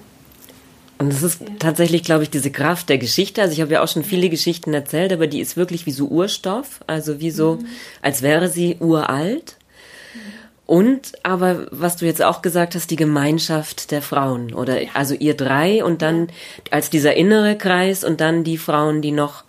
[1.00, 1.48] Und das ist ja.
[1.60, 3.42] tatsächlich, glaube ich, diese Kraft der Geschichte.
[3.42, 6.08] Also ich habe ja auch schon viele Geschichten erzählt, aber die ist wirklich wie so
[6.08, 7.66] Urstoff, also wie so, mhm.
[8.02, 9.58] als wäre sie uralt.
[10.66, 14.90] Und aber, was du jetzt auch gesagt hast, die Gemeinschaft der Frauen oder ja.
[14.94, 16.30] also ihr drei und dann
[16.72, 19.44] als dieser innere Kreis und dann die Frauen, die noch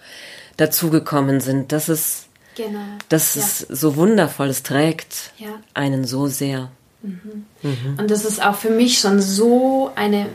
[0.56, 1.70] dazugekommen sind.
[1.70, 2.26] Das ist
[2.56, 2.78] Genau.
[3.08, 3.42] Das ja.
[3.42, 5.60] ist so wundervoll, es trägt ja.
[5.74, 6.70] einen so sehr.
[7.02, 7.46] Mhm.
[7.62, 7.96] Mhm.
[7.98, 10.26] Und das ist auch für mich schon so eine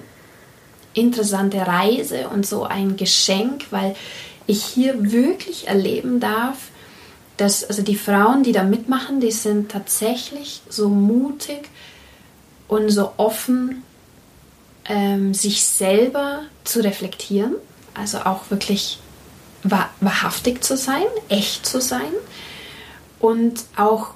[0.93, 3.95] interessante Reise und so ein Geschenk, weil
[4.47, 6.57] ich hier wirklich erleben darf,
[7.37, 11.69] dass also die Frauen, die da mitmachen, die sind tatsächlich so mutig
[12.67, 13.83] und so offen,
[14.85, 17.55] ähm, sich selber zu reflektieren,
[17.93, 18.99] also auch wirklich
[19.63, 22.11] wahrhaftig zu sein, echt zu sein
[23.19, 24.11] und auch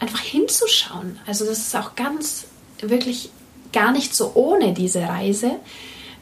[0.00, 1.18] einfach hinzuschauen.
[1.26, 2.46] Also das ist auch ganz
[2.80, 3.30] wirklich
[3.72, 5.52] gar nicht so ohne diese Reise,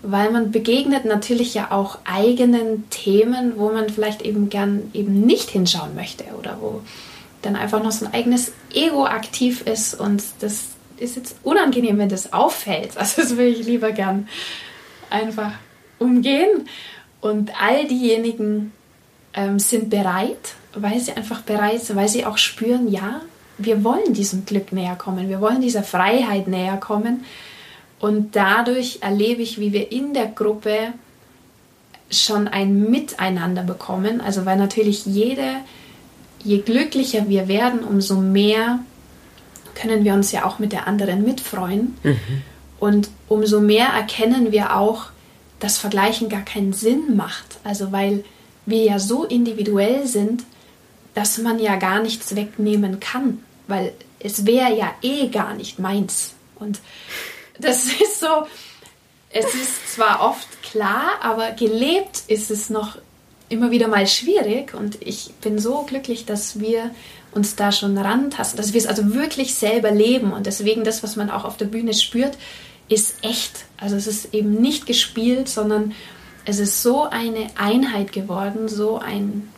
[0.02, 5.50] weil man begegnet natürlich ja auch eigenen Themen, wo man vielleicht eben gern eben nicht
[5.50, 6.82] hinschauen möchte oder wo
[7.42, 10.64] dann einfach noch so ein eigenes Ego aktiv ist und das
[10.98, 12.90] ist jetzt unangenehm, wenn das auffällt.
[12.96, 14.28] Also das will ich lieber gern
[15.10, 15.52] einfach
[15.98, 16.68] umgehen.
[17.26, 18.72] Und all diejenigen
[19.34, 23.20] ähm, sind bereit, weil sie einfach bereit sind, weil sie auch spüren, ja,
[23.58, 27.24] wir wollen diesem Glück näher kommen, wir wollen dieser Freiheit näher kommen.
[27.98, 30.92] Und dadurch erlebe ich, wie wir in der Gruppe
[32.12, 34.20] schon ein Miteinander bekommen.
[34.20, 35.56] Also weil natürlich jede,
[36.44, 38.78] je glücklicher wir werden, umso mehr
[39.74, 41.96] können wir uns ja auch mit der anderen mitfreuen.
[42.04, 42.42] Mhm.
[42.78, 45.06] Und umso mehr erkennen wir auch,
[45.60, 47.58] dass Vergleichen gar keinen Sinn macht.
[47.64, 48.24] Also weil
[48.66, 50.44] wir ja so individuell sind,
[51.14, 56.34] dass man ja gar nichts wegnehmen kann, weil es wäre ja eh gar nicht meins.
[56.56, 56.80] Und
[57.58, 58.46] das ist so,
[59.30, 62.98] es ist zwar oft klar, aber gelebt ist es noch
[63.48, 66.90] immer wieder mal schwierig und ich bin so glücklich, dass wir
[67.32, 71.16] uns da schon rantasten, dass wir es also wirklich selber leben und deswegen das, was
[71.16, 72.36] man auch auf der Bühne spürt,
[72.88, 73.64] ist echt.
[73.76, 75.92] Also es ist eben nicht gespielt, sondern
[76.44, 79.48] es ist so eine Einheit geworden, so ein,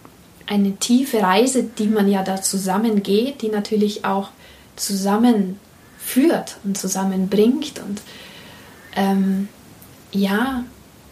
[0.46, 4.30] eine tiefe Reise, die man ja da zusammen geht, die natürlich auch
[4.76, 8.00] zusammenführt und zusammenbringt und
[8.96, 9.48] ähm,
[10.12, 10.64] ja,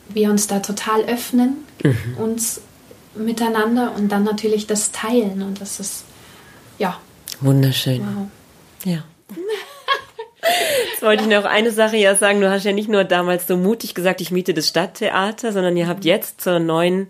[0.09, 2.17] wir uns da total öffnen, mhm.
[2.17, 2.61] uns
[3.14, 6.05] miteinander und dann natürlich das Teilen und das ist
[6.79, 6.99] ja
[7.41, 8.01] wunderschön.
[8.01, 8.29] Wow.
[8.85, 9.05] Ja.
[10.97, 12.41] Jetzt wollte ich noch eine Sache ja sagen.
[12.41, 15.89] Du hast ja nicht nur damals so mutig gesagt, ich miete das Stadttheater, sondern ihr
[15.89, 16.09] habt mhm.
[16.09, 17.09] jetzt zur neuen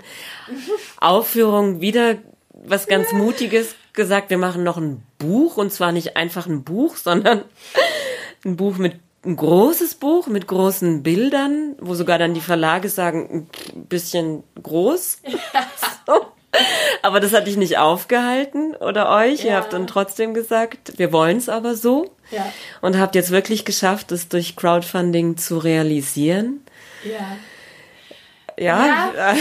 [0.97, 2.17] Aufführung wieder
[2.51, 4.31] was ganz Mutiges gesagt.
[4.31, 7.43] Wir machen noch ein Buch und zwar nicht einfach ein Buch, sondern
[8.45, 13.49] ein Buch mit ein großes Buch mit großen Bildern, wo sogar dann die Verlage sagen,
[13.73, 15.23] ein bisschen groß.
[16.07, 16.27] so.
[17.03, 19.45] Aber das hat dich nicht aufgehalten oder euch.
[19.45, 19.51] Ja.
[19.51, 22.11] Ihr habt dann trotzdem gesagt, wir wollen es aber so.
[22.31, 22.53] Ja.
[22.81, 26.61] Und habt jetzt wirklich geschafft, es durch Crowdfunding zu realisieren.
[27.05, 27.37] Ja.
[28.59, 29.13] Ja.
[29.17, 29.29] ja.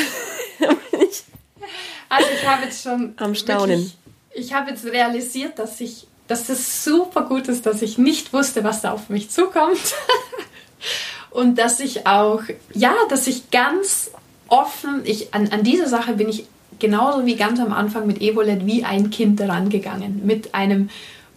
[2.10, 3.80] also ich habe jetzt schon am Staunen.
[3.80, 3.98] Wirklich,
[4.34, 8.64] ich habe jetzt realisiert, dass ich dass es super gut ist, dass ich nicht wusste,
[8.64, 9.80] was da auf mich zukommt.
[11.30, 12.42] und dass ich auch,
[12.74, 14.12] ja, dass ich ganz
[14.48, 16.46] offen, ich, an, an diese Sache bin ich
[16.80, 20.26] genauso wie ganz am Anfang mit Evolet wie ein Kind herangegangen.
[20.26, 20.90] Mit einem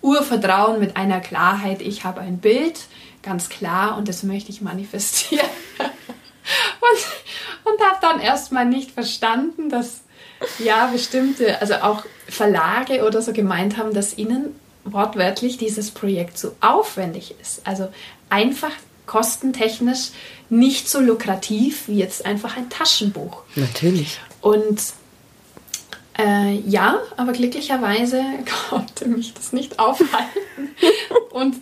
[0.03, 1.83] Urvertrauen, mit einer Klarheit.
[1.83, 2.81] Ich habe ein Bild,
[3.23, 5.49] ganz klar, und das möchte ich manifestieren.
[5.79, 7.07] und
[7.69, 10.01] und habe dann erstmal nicht verstanden, dass
[10.59, 16.55] ja bestimmte, also auch Verlage oder so gemeint haben, dass ihnen wortwörtlich dieses Projekt so
[16.61, 17.67] aufwendig ist.
[17.67, 17.89] Also
[18.31, 18.73] einfach
[19.07, 20.11] kostentechnisch
[20.49, 23.43] nicht so lukrativ wie jetzt einfach ein Taschenbuch.
[23.55, 24.19] Natürlich.
[24.41, 24.81] Und
[26.19, 28.23] äh, ja, aber glücklicherweise
[28.69, 30.71] konnte mich das nicht aufhalten.
[31.31, 31.57] Und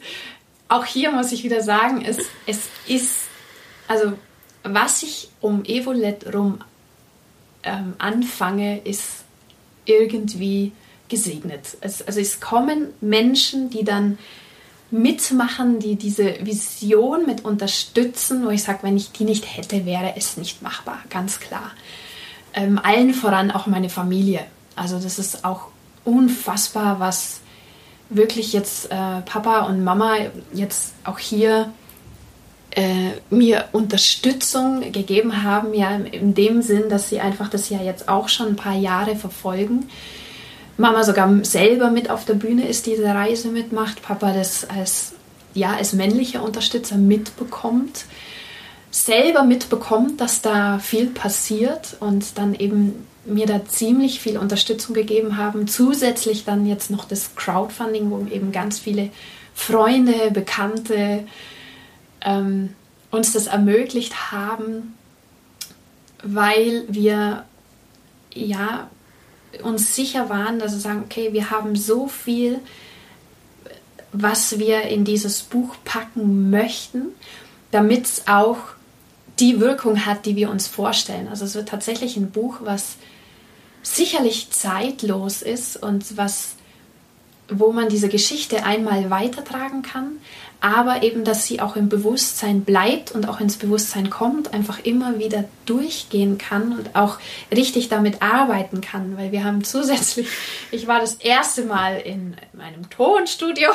[0.69, 3.25] auch hier muss ich wieder sagen, es, es ist,
[3.87, 4.15] also
[4.63, 6.59] was ich um Evolet rum
[7.63, 9.25] ähm, anfange, ist
[9.85, 10.73] irgendwie
[11.09, 11.77] gesegnet.
[11.81, 14.19] Es, also es kommen Menschen, die dann
[14.91, 20.15] mitmachen, die diese Vision mit unterstützen, wo ich sage, wenn ich die nicht hätte, wäre
[20.17, 21.73] es nicht machbar, ganz klar.
[22.57, 24.41] Ähm, allen voran auch meine Familie.
[24.75, 25.69] Also das ist auch
[26.05, 27.41] unfassbar, was
[28.09, 30.17] wirklich jetzt äh, Papa und Mama
[30.53, 31.71] jetzt auch hier
[32.71, 38.09] äh, mir Unterstützung gegeben haben, ja in dem Sinn, dass sie einfach das ja jetzt
[38.09, 39.89] auch schon ein paar Jahre verfolgen.
[40.77, 45.15] Mama sogar selber mit auf der Bühne ist, diese Reise mitmacht, Papa das als,
[45.55, 48.05] ja, als männlicher Unterstützer mitbekommt,
[48.91, 55.37] selber mitbekommt, dass da viel passiert und dann eben mir da ziemlich viel Unterstützung gegeben
[55.37, 55.67] haben.
[55.67, 59.11] Zusätzlich dann jetzt noch das Crowdfunding, wo eben ganz viele
[59.55, 61.25] Freunde, Bekannte
[62.23, 62.75] ähm,
[63.11, 64.95] uns das ermöglicht haben,
[66.23, 67.45] weil wir
[68.35, 68.91] ja
[69.63, 72.61] uns sicher waren, dass wir sagen, okay, wir haben so viel,
[74.13, 77.07] was wir in dieses Buch packen möchten,
[77.71, 78.59] damit es auch
[79.39, 81.29] die Wirkung hat, die wir uns vorstellen.
[81.29, 82.97] Also es wird tatsächlich ein Buch, was
[83.83, 86.57] sicherlich zeitlos ist und was
[87.49, 90.19] wo man diese Geschichte einmal weitertragen kann,
[90.61, 95.19] aber eben, dass sie auch im Bewusstsein bleibt und auch ins Bewusstsein kommt, einfach immer
[95.19, 97.19] wieder durchgehen kann und auch
[97.55, 100.29] richtig damit arbeiten kann, weil wir haben zusätzlich,
[100.71, 103.71] ich war das erste Mal in meinem Tonstudio,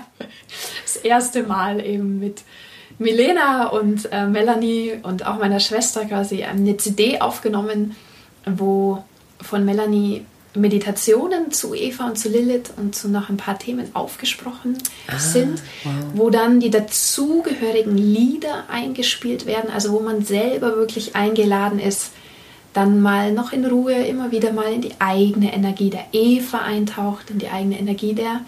[0.82, 2.42] das erste Mal eben mit
[2.98, 7.96] Milena und äh, Melanie und auch meiner Schwester quasi eine CD aufgenommen,
[8.44, 9.04] wo
[9.40, 10.24] von Melanie
[10.54, 15.62] Meditationen zu Eva und zu Lilith und zu noch ein paar Themen aufgesprochen Ah, sind,
[15.84, 15.92] wow.
[16.14, 22.10] wo dann die dazugehörigen Lieder eingespielt werden, also wo man selber wirklich eingeladen ist,
[22.72, 27.30] dann mal noch in Ruhe immer wieder mal in die eigene Energie der Eva eintaucht,
[27.30, 28.40] in die eigene Energie der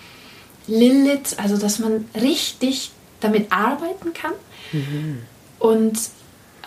[0.67, 4.33] Lilith, also dass man richtig damit arbeiten kann.
[5.59, 5.99] Und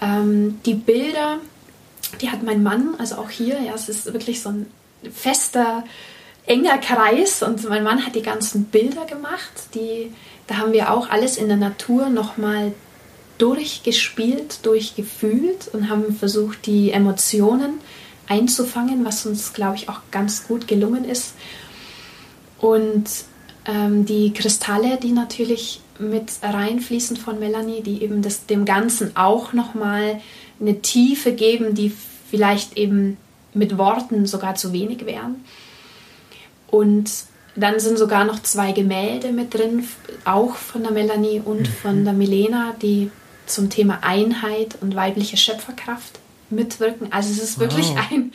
[0.01, 1.39] ähm, die Bilder,
[2.21, 4.67] die hat mein Mann, also auch hier, ja, es ist wirklich so ein
[5.11, 5.83] fester,
[6.45, 9.73] enger Kreis und mein Mann hat die ganzen Bilder gemacht.
[9.73, 10.11] Die,
[10.47, 12.73] da haben wir auch alles in der Natur nochmal
[13.37, 17.79] durchgespielt, durchgefühlt und haben versucht, die Emotionen
[18.27, 21.33] einzufangen, was uns, glaube ich, auch ganz gut gelungen ist.
[22.59, 23.05] Und
[23.65, 29.53] ähm, die Kristalle, die natürlich mit reinfließen von Melanie, die eben das, dem Ganzen auch
[29.53, 30.21] nochmal
[30.59, 31.91] eine Tiefe geben, die
[32.29, 33.17] vielleicht eben
[33.53, 35.43] mit Worten sogar zu wenig wären.
[36.67, 37.11] Und
[37.55, 39.87] dann sind sogar noch zwei Gemälde mit drin,
[40.25, 43.11] auch von der Melanie und von der Milena, die
[43.45, 47.11] zum Thema Einheit und weibliche Schöpferkraft mitwirken.
[47.11, 47.99] Also es ist wirklich Wow.
[48.11, 48.31] ein,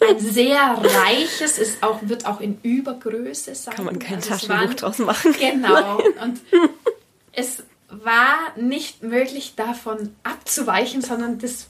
[0.00, 3.74] ein sehr reiches, ist auch, wird auch in Übergröße sein.
[3.74, 5.34] Kann man kein Also Taschenbuch waren- draus machen.
[5.38, 5.96] Genau.
[6.22, 6.40] Und
[7.38, 11.68] es war nicht möglich, davon abzuweichen, sondern das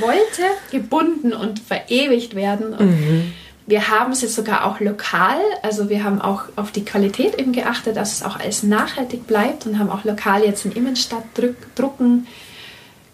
[0.00, 2.74] wollte gebunden und verewigt werden.
[2.74, 3.32] Und
[3.66, 7.52] wir haben es jetzt sogar auch lokal, also wir haben auch auf die Qualität eben
[7.52, 11.74] geachtet, dass es auch alles nachhaltig bleibt und haben auch lokal jetzt in Immenstadt drück,
[11.76, 12.26] drucken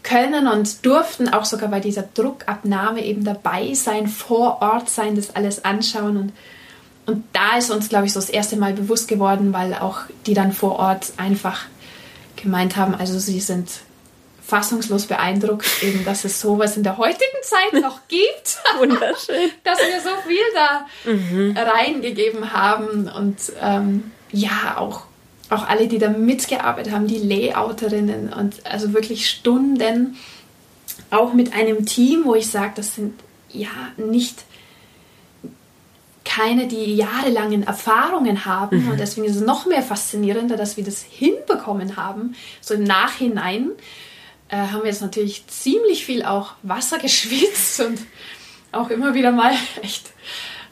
[0.03, 5.35] können und durften auch sogar bei dieser Druckabnahme eben dabei sein, vor Ort sein, das
[5.35, 6.33] alles anschauen und
[7.07, 10.35] und da ist uns, glaube ich, so das erste Mal bewusst geworden, weil auch die
[10.35, 11.67] dann vor Ort einfach
[12.47, 13.69] gemeint haben, also sie sind
[14.47, 19.51] fassungslos beeindruckt, eben, dass es sowas in der heutigen Zeit noch gibt, Wunderschön.
[19.65, 20.87] dass wir so viel da
[21.63, 25.03] reingegeben haben und ähm, ja, auch,
[25.51, 30.17] auch alle, die da mitgearbeitet haben, die Layouterinnen und also wirklich Stunden,
[31.11, 33.15] auch mit einem Team, wo ich sage, das sind
[33.51, 34.45] ja nicht
[36.27, 38.91] keine, die jahrelangen Erfahrungen haben.
[38.91, 42.35] Und deswegen ist es noch mehr faszinierender, dass wir das hinbekommen haben.
[42.61, 43.71] So im Nachhinein
[44.49, 47.99] äh, haben wir jetzt natürlich ziemlich viel auch Wasser geschwitzt und
[48.73, 49.53] auch immer wieder mal
[49.83, 50.11] echt,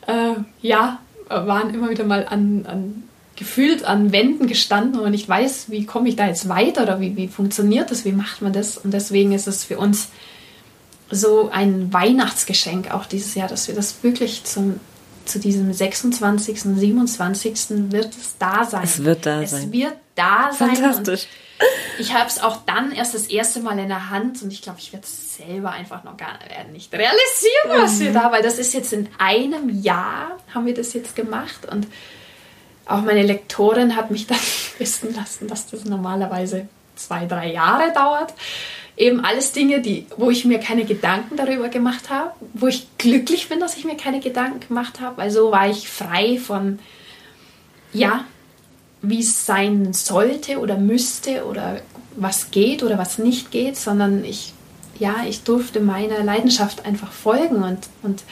[0.07, 3.05] äh, ja, waren immer wieder mal an, an
[3.37, 7.01] gefühlt an Wänden gestanden, wo man nicht weiß, wie komme ich da jetzt weiter oder
[7.01, 8.77] wie, wie funktioniert das, wie macht man das.
[8.79, 10.09] Und deswegen ist es für uns
[11.11, 14.79] so ein Weihnachtsgeschenk auch dieses Jahr, dass wir das wirklich zum,
[15.25, 17.93] zu diesem 26., 27.
[17.93, 18.85] wird es da sein.
[18.85, 19.73] Es wird da es sein.
[19.73, 20.77] wird da sein.
[20.77, 21.27] Fantastisch.
[21.99, 24.81] Ich habe es auch dann erst das erste Mal in der Hand und ich glaube,
[24.81, 26.39] ich werde es selber einfach noch gar
[26.73, 30.93] nicht realisieren, was wir da, weil das ist jetzt in einem Jahr haben wir das
[30.93, 31.87] jetzt gemacht und
[32.87, 34.39] auch meine Lektorin hat mich dann
[34.79, 38.35] wissen lassen, dass das normalerweise zwei, drei Jahre dauert.
[38.97, 43.49] Eben alles Dinge, die, wo ich mir keine Gedanken darüber gemacht habe, wo ich glücklich
[43.49, 46.79] bin, dass ich mir keine Gedanken gemacht habe, weil so war ich frei von,
[47.93, 48.25] ja,
[49.03, 51.81] wie es sein sollte oder müsste oder
[52.17, 54.53] was geht oder was nicht geht, sondern ich,
[54.99, 58.23] ja, ich durfte meiner Leidenschaft einfach folgen und, und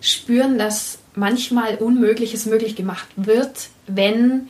[0.00, 4.48] spüren, dass manchmal Unmögliches möglich gemacht wird, wenn,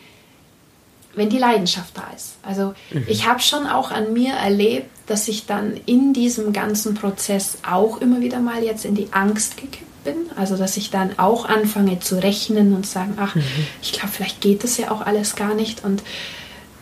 [1.18, 2.36] wenn die Leidenschaft da ist.
[2.42, 2.74] Also
[3.06, 8.00] ich habe schon auch an mir erlebt, dass ich dann in diesem ganzen Prozess auch
[8.00, 10.16] immer wieder mal jetzt in die Angst gekippt bin.
[10.36, 13.36] Also dass ich dann auch anfange zu rechnen und sagen, ach,
[13.82, 16.02] ich glaube, vielleicht geht das ja auch alles gar nicht und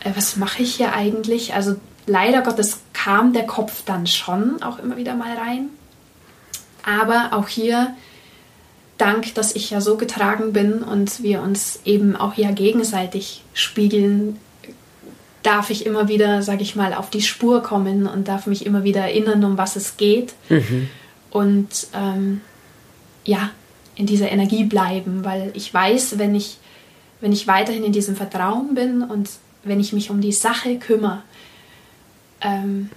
[0.01, 1.53] äh, was mache ich hier eigentlich?
[1.53, 1.75] Also
[2.05, 5.69] leider Gottes kam der Kopf dann schon auch immer wieder mal rein.
[6.83, 7.95] Aber auch hier,
[8.97, 14.37] dank, dass ich ja so getragen bin und wir uns eben auch ja gegenseitig spiegeln,
[15.43, 18.83] darf ich immer wieder, sage ich mal, auf die Spur kommen und darf mich immer
[18.83, 20.33] wieder erinnern, um was es geht.
[21.29, 22.41] Und ähm,
[23.23, 23.51] ja,
[23.95, 26.57] in dieser Energie bleiben, weil ich weiß, wenn ich,
[27.21, 29.29] wenn ich weiterhin in diesem Vertrauen bin und
[29.63, 31.21] wenn ich mich um die Sache kümmere,
[32.41, 32.89] ähm,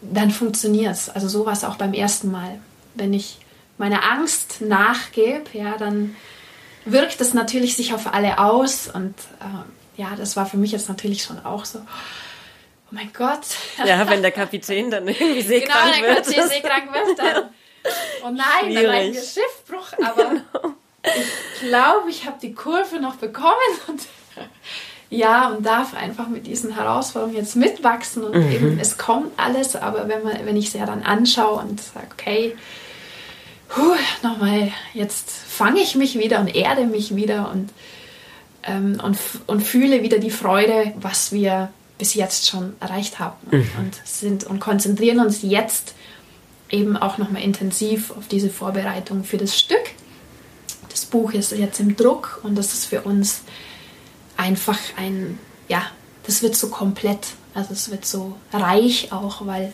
[0.00, 1.08] dann funktioniert es.
[1.08, 2.58] Also so war es auch beim ersten Mal.
[2.94, 3.38] Wenn ich
[3.78, 6.16] meiner Angst nachgebe, ja, dann
[6.84, 10.88] wirkt es natürlich sich auf alle aus und äh, ja, das war für mich jetzt
[10.88, 13.40] natürlich schon auch so, oh mein Gott.
[13.84, 16.16] Ja, wenn der Kapitän dann irgendwie genau, seekrank dann wird.
[16.16, 17.42] wird sie seekrank wird, dann,
[18.24, 19.32] oh nein, dann leiden wir Schwierig.
[19.32, 20.32] Schiffbruch, aber
[21.02, 23.54] ich glaube, ich habe die Kurve noch bekommen
[23.88, 24.02] und
[25.10, 30.08] ja, und darf einfach mit diesen Herausforderungen jetzt mitwachsen und eben, es kommt alles, aber
[30.08, 32.56] wenn, man, wenn ich es ja dann anschaue und sage, okay,
[34.22, 37.70] nochmal, jetzt fange ich mich wieder und erde mich wieder und,
[38.64, 43.68] ähm, und, und fühle wieder die Freude, was wir bis jetzt schon erreicht haben mhm.
[43.78, 45.94] und sind und konzentrieren uns jetzt
[46.70, 49.90] eben auch nochmal intensiv auf diese Vorbereitung für das Stück.
[50.88, 53.42] Das Buch ist jetzt im Druck und das ist für uns
[54.36, 55.38] einfach ein,
[55.68, 55.82] ja,
[56.24, 59.72] das wird so komplett, also es wird so reich auch, weil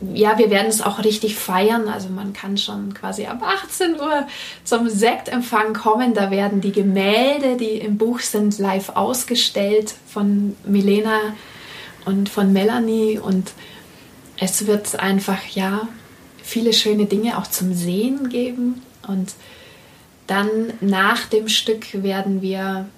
[0.00, 1.88] ja, wir werden es auch richtig feiern.
[1.88, 4.26] Also man kann schon quasi ab 18 Uhr
[4.64, 6.14] zum Sektempfang kommen.
[6.14, 11.18] Da werden die Gemälde, die im Buch sind, live ausgestellt von Milena
[12.04, 13.18] und von Melanie.
[13.18, 13.52] Und
[14.38, 15.88] es wird einfach, ja,
[16.42, 18.82] viele schöne Dinge auch zum Sehen geben.
[19.06, 19.34] Und
[20.28, 22.88] dann nach dem Stück werden wir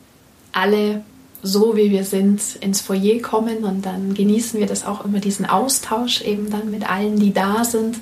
[0.52, 1.02] alle
[1.42, 5.46] so wie wir sind ins Foyer kommen und dann genießen wir das auch immer diesen
[5.46, 7.98] Austausch eben dann mit allen, die da sind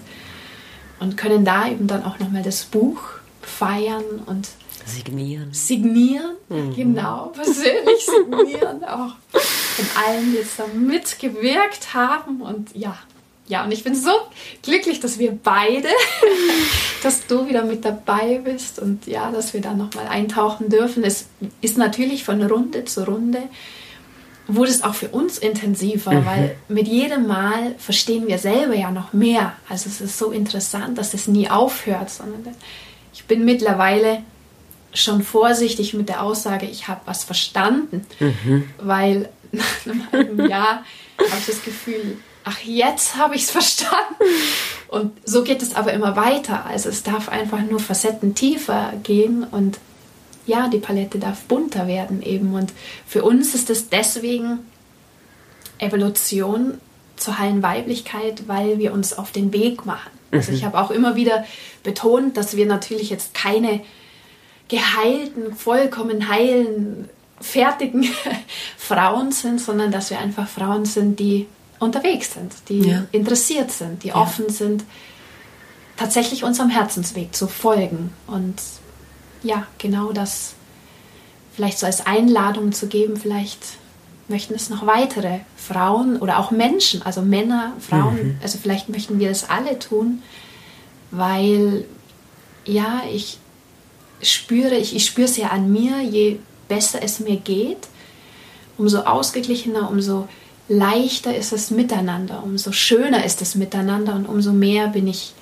[1.01, 3.01] und können da eben dann auch nochmal das Buch
[3.43, 4.49] feiern und
[4.84, 5.53] signieren.
[5.53, 6.74] Signieren, mhm.
[6.74, 12.99] genau, persönlich signieren auch von allen, die jetzt da mitgewirkt haben und ja,
[13.49, 14.11] ja, und ich bin so
[14.63, 15.89] glücklich, dass wir beide,
[17.03, 21.03] dass du wieder mit dabei bist und ja, dass wir da nochmal eintauchen dürfen.
[21.03, 21.27] Es
[21.61, 23.43] ist natürlich von Runde zu Runde,
[24.47, 26.27] wurde es auch für uns intensiver, mhm.
[26.27, 29.55] weil mit jedem Mal verstehen wir selber ja noch mehr.
[29.69, 32.55] Also es ist so interessant, dass das nie aufhört, sondern
[33.15, 34.23] ich bin mittlerweile
[34.95, 38.65] schon vorsichtig mit der Aussage, ich habe was verstanden, mhm.
[38.79, 40.85] weil nach einem halben Jahr
[41.19, 44.24] habe ich das Gefühl, ach, jetzt habe ich es verstanden.
[44.89, 46.64] Und so geht es aber immer weiter.
[46.66, 49.78] Also es darf einfach nur Facetten tiefer gehen und
[50.47, 52.55] ja, die Palette darf bunter werden eben.
[52.55, 52.72] Und
[53.07, 54.61] für uns ist es deswegen
[55.78, 56.80] Evolution
[57.16, 60.11] zur heilen Weiblichkeit, weil wir uns auf den Weg machen.
[60.30, 60.66] Also ich mhm.
[60.66, 61.45] habe auch immer wieder
[61.82, 63.80] betont, dass wir natürlich jetzt keine
[64.68, 67.09] geheilten, vollkommen heilen,
[67.41, 68.07] fertigen
[68.76, 71.47] Frauen sind, sondern dass wir einfach Frauen sind, die
[71.79, 73.05] unterwegs sind, die ja.
[73.12, 74.16] interessiert sind, die ja.
[74.16, 74.85] offen sind,
[75.97, 78.12] tatsächlich unserem Herzensweg zu folgen.
[78.26, 78.57] Und
[79.43, 80.55] ja, genau das
[81.55, 83.61] vielleicht so als Einladung zu geben, vielleicht
[84.29, 88.39] möchten es noch weitere Frauen oder auch Menschen, also Männer, Frauen, mhm.
[88.43, 90.22] also vielleicht möchten wir das alle tun,
[91.11, 91.85] weil
[92.64, 93.39] ja, ich
[94.22, 97.89] spüre, ich, ich spüre es ja an mir, je besser es mir geht,
[98.76, 100.29] umso ausgeglichener, umso
[100.69, 105.33] leichter ist das Miteinander, umso schöner ist das Miteinander und umso mehr bin ich,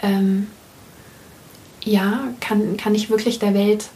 [0.00, 0.48] ähm,
[1.82, 3.88] ja, kann, kann ich wirklich der Welt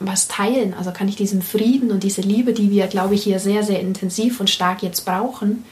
[0.00, 0.74] was teilen.
[0.74, 3.80] Also kann ich diesen Frieden und diese Liebe, die wir, glaube ich, hier sehr, sehr
[3.80, 5.64] intensiv und stark jetzt brauchen,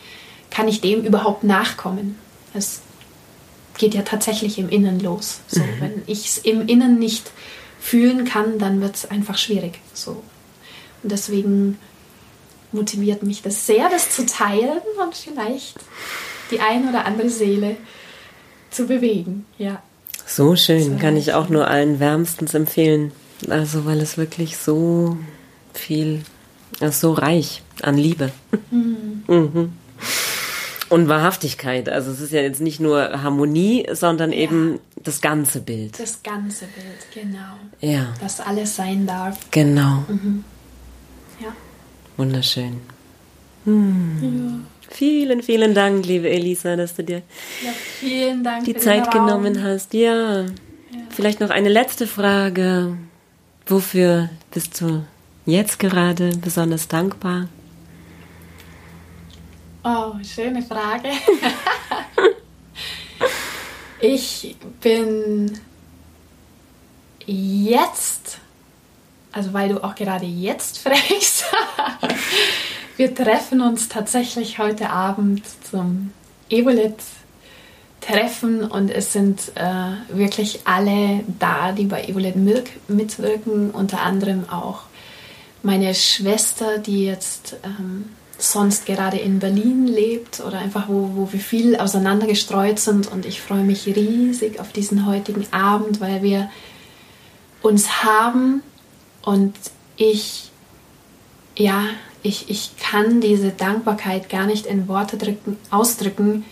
[0.50, 2.16] kann ich dem überhaupt nachkommen.
[2.54, 2.80] Es
[3.76, 5.40] geht ja tatsächlich im Innen los.
[5.48, 5.80] So, mhm.
[5.80, 7.30] Wenn ich es im Innen nicht
[7.80, 9.80] fühlen kann, dann wird es einfach schwierig.
[9.92, 10.22] So.
[11.02, 11.78] Und deswegen
[12.74, 15.76] motiviert mich das sehr, das zu teilen und vielleicht
[16.50, 17.76] die ein oder andere Seele
[18.70, 19.46] zu bewegen.
[19.58, 19.82] Ja.
[20.26, 23.12] So schön, kann ich auch nur allen wärmstens empfehlen.
[23.48, 25.16] Also, weil es wirklich so
[25.72, 26.22] viel,
[26.90, 28.30] so reich an Liebe.
[28.70, 29.24] Mhm.
[29.26, 29.72] Mhm.
[30.88, 31.88] Und Wahrhaftigkeit.
[31.88, 34.38] Also es ist ja jetzt nicht nur Harmonie, sondern ja.
[34.38, 35.98] eben das ganze Bild.
[35.98, 37.56] Das ganze Bild, genau.
[37.80, 38.14] Ja.
[38.20, 39.38] Dass alles sein darf.
[39.50, 40.04] Genau.
[40.08, 40.44] Mhm.
[42.16, 42.80] Wunderschön.
[43.64, 44.18] Hm.
[44.22, 44.74] Ja.
[44.90, 47.22] Vielen, vielen Dank, liebe Elisa, dass du dir
[48.02, 49.92] ja, die Zeit genommen hast.
[49.92, 50.42] Ja.
[50.42, 50.46] ja.
[51.10, 52.96] Vielleicht noch eine letzte Frage.
[53.66, 55.04] Wofür bist du
[55.46, 57.48] jetzt gerade besonders dankbar?
[59.82, 61.10] Oh, schöne Frage.
[64.00, 65.58] ich bin
[67.26, 68.38] jetzt
[69.34, 71.44] also weil du auch gerade jetzt fragst,
[72.96, 76.12] wir treffen uns tatsächlich heute Abend zum
[76.48, 76.96] Evolet
[78.00, 82.36] Treffen und es sind äh, wirklich alle da, die bei Evolet
[82.88, 84.82] mitwirken, unter anderem auch
[85.62, 91.40] meine Schwester, die jetzt ähm, sonst gerade in Berlin lebt oder einfach wo, wo wir
[91.40, 93.10] viel auseinandergestreut sind.
[93.10, 96.50] Und ich freue mich riesig auf diesen heutigen Abend, weil wir
[97.62, 98.62] uns haben
[99.24, 99.54] und
[99.96, 100.50] ich,
[101.56, 101.84] ja,
[102.22, 106.44] ich, ich kann diese Dankbarkeit gar nicht in Worte drücken, ausdrücken,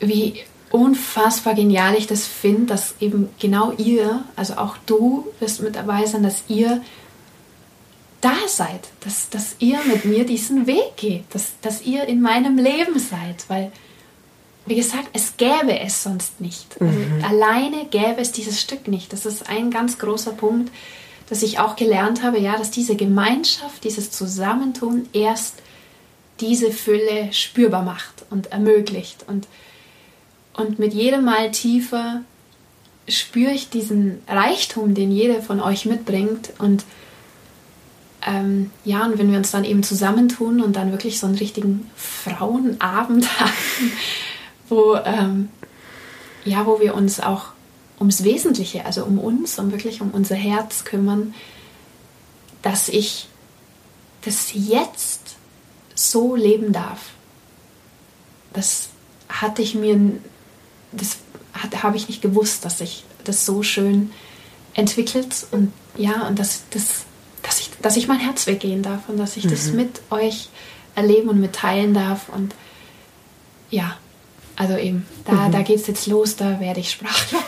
[0.00, 5.76] wie unfassbar genial ich das finde, dass eben genau ihr, also auch du wirst mit
[5.76, 6.82] dabei sein, dass ihr
[8.20, 12.56] da seid, dass, dass ihr mit mir diesen Weg geht, dass, dass ihr in meinem
[12.56, 13.72] Leben seid, weil
[14.64, 16.80] wie gesagt, es gäbe es sonst nicht.
[16.80, 17.24] Also mhm.
[17.24, 19.12] Alleine gäbe es dieses Stück nicht.
[19.12, 20.70] Das ist ein ganz großer Punkt,
[21.28, 25.56] dass ich auch gelernt habe, ja, dass diese Gemeinschaft, dieses Zusammentun erst
[26.40, 29.24] diese Fülle spürbar macht und ermöglicht.
[29.28, 29.46] Und,
[30.54, 32.22] und mit jedem Mal tiefer
[33.08, 36.52] spüre ich diesen Reichtum, den jeder von euch mitbringt.
[36.58, 36.84] Und
[38.26, 41.90] ähm, ja, und wenn wir uns dann eben zusammentun und dann wirklich so einen richtigen
[41.96, 43.92] Frauenabend haben,
[44.68, 45.48] wo, ähm,
[46.44, 47.51] ja, wo wir uns auch
[48.02, 51.34] ums Wesentliche, also um uns, um wirklich um unser Herz kümmern,
[52.60, 53.28] dass ich
[54.22, 55.36] das jetzt
[55.94, 57.10] so leben darf.
[58.52, 58.88] Das
[59.28, 59.98] hatte ich mir,
[60.90, 61.18] das
[61.80, 64.10] habe ich nicht gewusst, dass sich das so schön
[64.74, 67.04] entwickelt und ja, und dass, das,
[67.42, 69.50] dass, ich, dass ich mein Herz weggehen darf und dass ich mhm.
[69.50, 70.48] das mit euch
[70.96, 72.54] erleben und mitteilen darf und
[73.70, 73.96] ja,
[74.56, 75.52] also eben, da, mhm.
[75.52, 77.42] da geht es jetzt los, da werde ich sprachlos.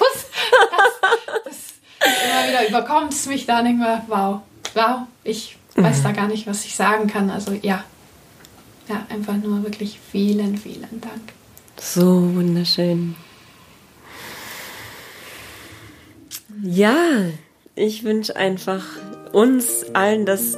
[2.04, 4.40] Immer wieder überkommt es mich da nicht mehr, wow,
[4.74, 6.02] wow, ich weiß mhm.
[6.02, 7.30] da gar nicht, was ich sagen kann.
[7.30, 7.84] Also ja,
[8.88, 11.32] ja, einfach nur wirklich vielen, vielen Dank.
[11.76, 13.16] So wunderschön.
[16.62, 16.96] Ja,
[17.74, 18.84] ich wünsche einfach
[19.32, 20.56] uns allen, dass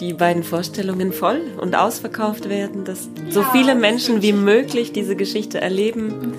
[0.00, 5.16] die beiden Vorstellungen voll und ausverkauft werden, dass ja, so viele Menschen wie möglich diese
[5.16, 6.32] Geschichte erleben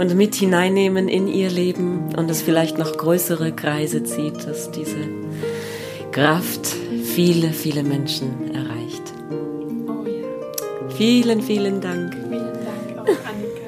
[0.00, 4.96] und mit hineinnehmen in ihr Leben und es vielleicht noch größere Kreise zieht, dass diese
[6.10, 6.66] Kraft
[7.04, 9.02] viele, viele Menschen erreicht.
[9.86, 10.26] Oh ja.
[10.96, 12.14] Vielen, vielen Dank.
[12.14, 13.60] Vielen Dank auch, Annika.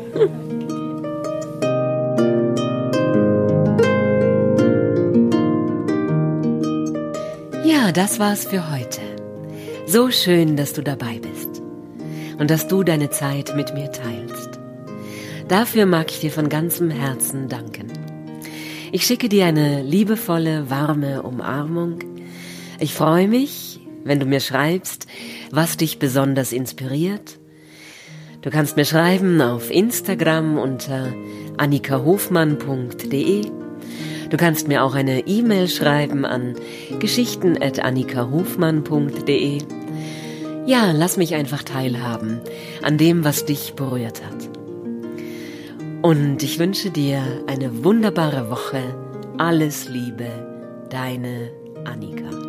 [7.62, 9.02] Ja, das war's für heute.
[9.86, 11.60] So schön, dass du dabei bist
[12.38, 14.31] und dass du deine Zeit mit mir teilst.
[15.48, 17.88] Dafür mag ich dir von ganzem Herzen danken.
[18.92, 21.98] Ich schicke dir eine liebevolle, warme Umarmung.
[22.78, 25.06] Ich freue mich, wenn du mir schreibst,
[25.50, 27.38] was dich besonders inspiriert.
[28.42, 31.12] Du kannst mir schreiben auf Instagram unter
[31.56, 33.46] annikahofmann.de.
[34.28, 36.54] Du kannst mir auch eine E-Mail schreiben an
[36.98, 39.58] geschichten.annikahofmann.de.
[40.66, 42.40] Ja, lass mich einfach teilhaben
[42.82, 44.51] an dem, was dich berührt hat.
[46.02, 48.82] Und ich wünsche dir eine wunderbare Woche.
[49.38, 51.52] Alles Liebe, deine
[51.84, 52.41] Annika.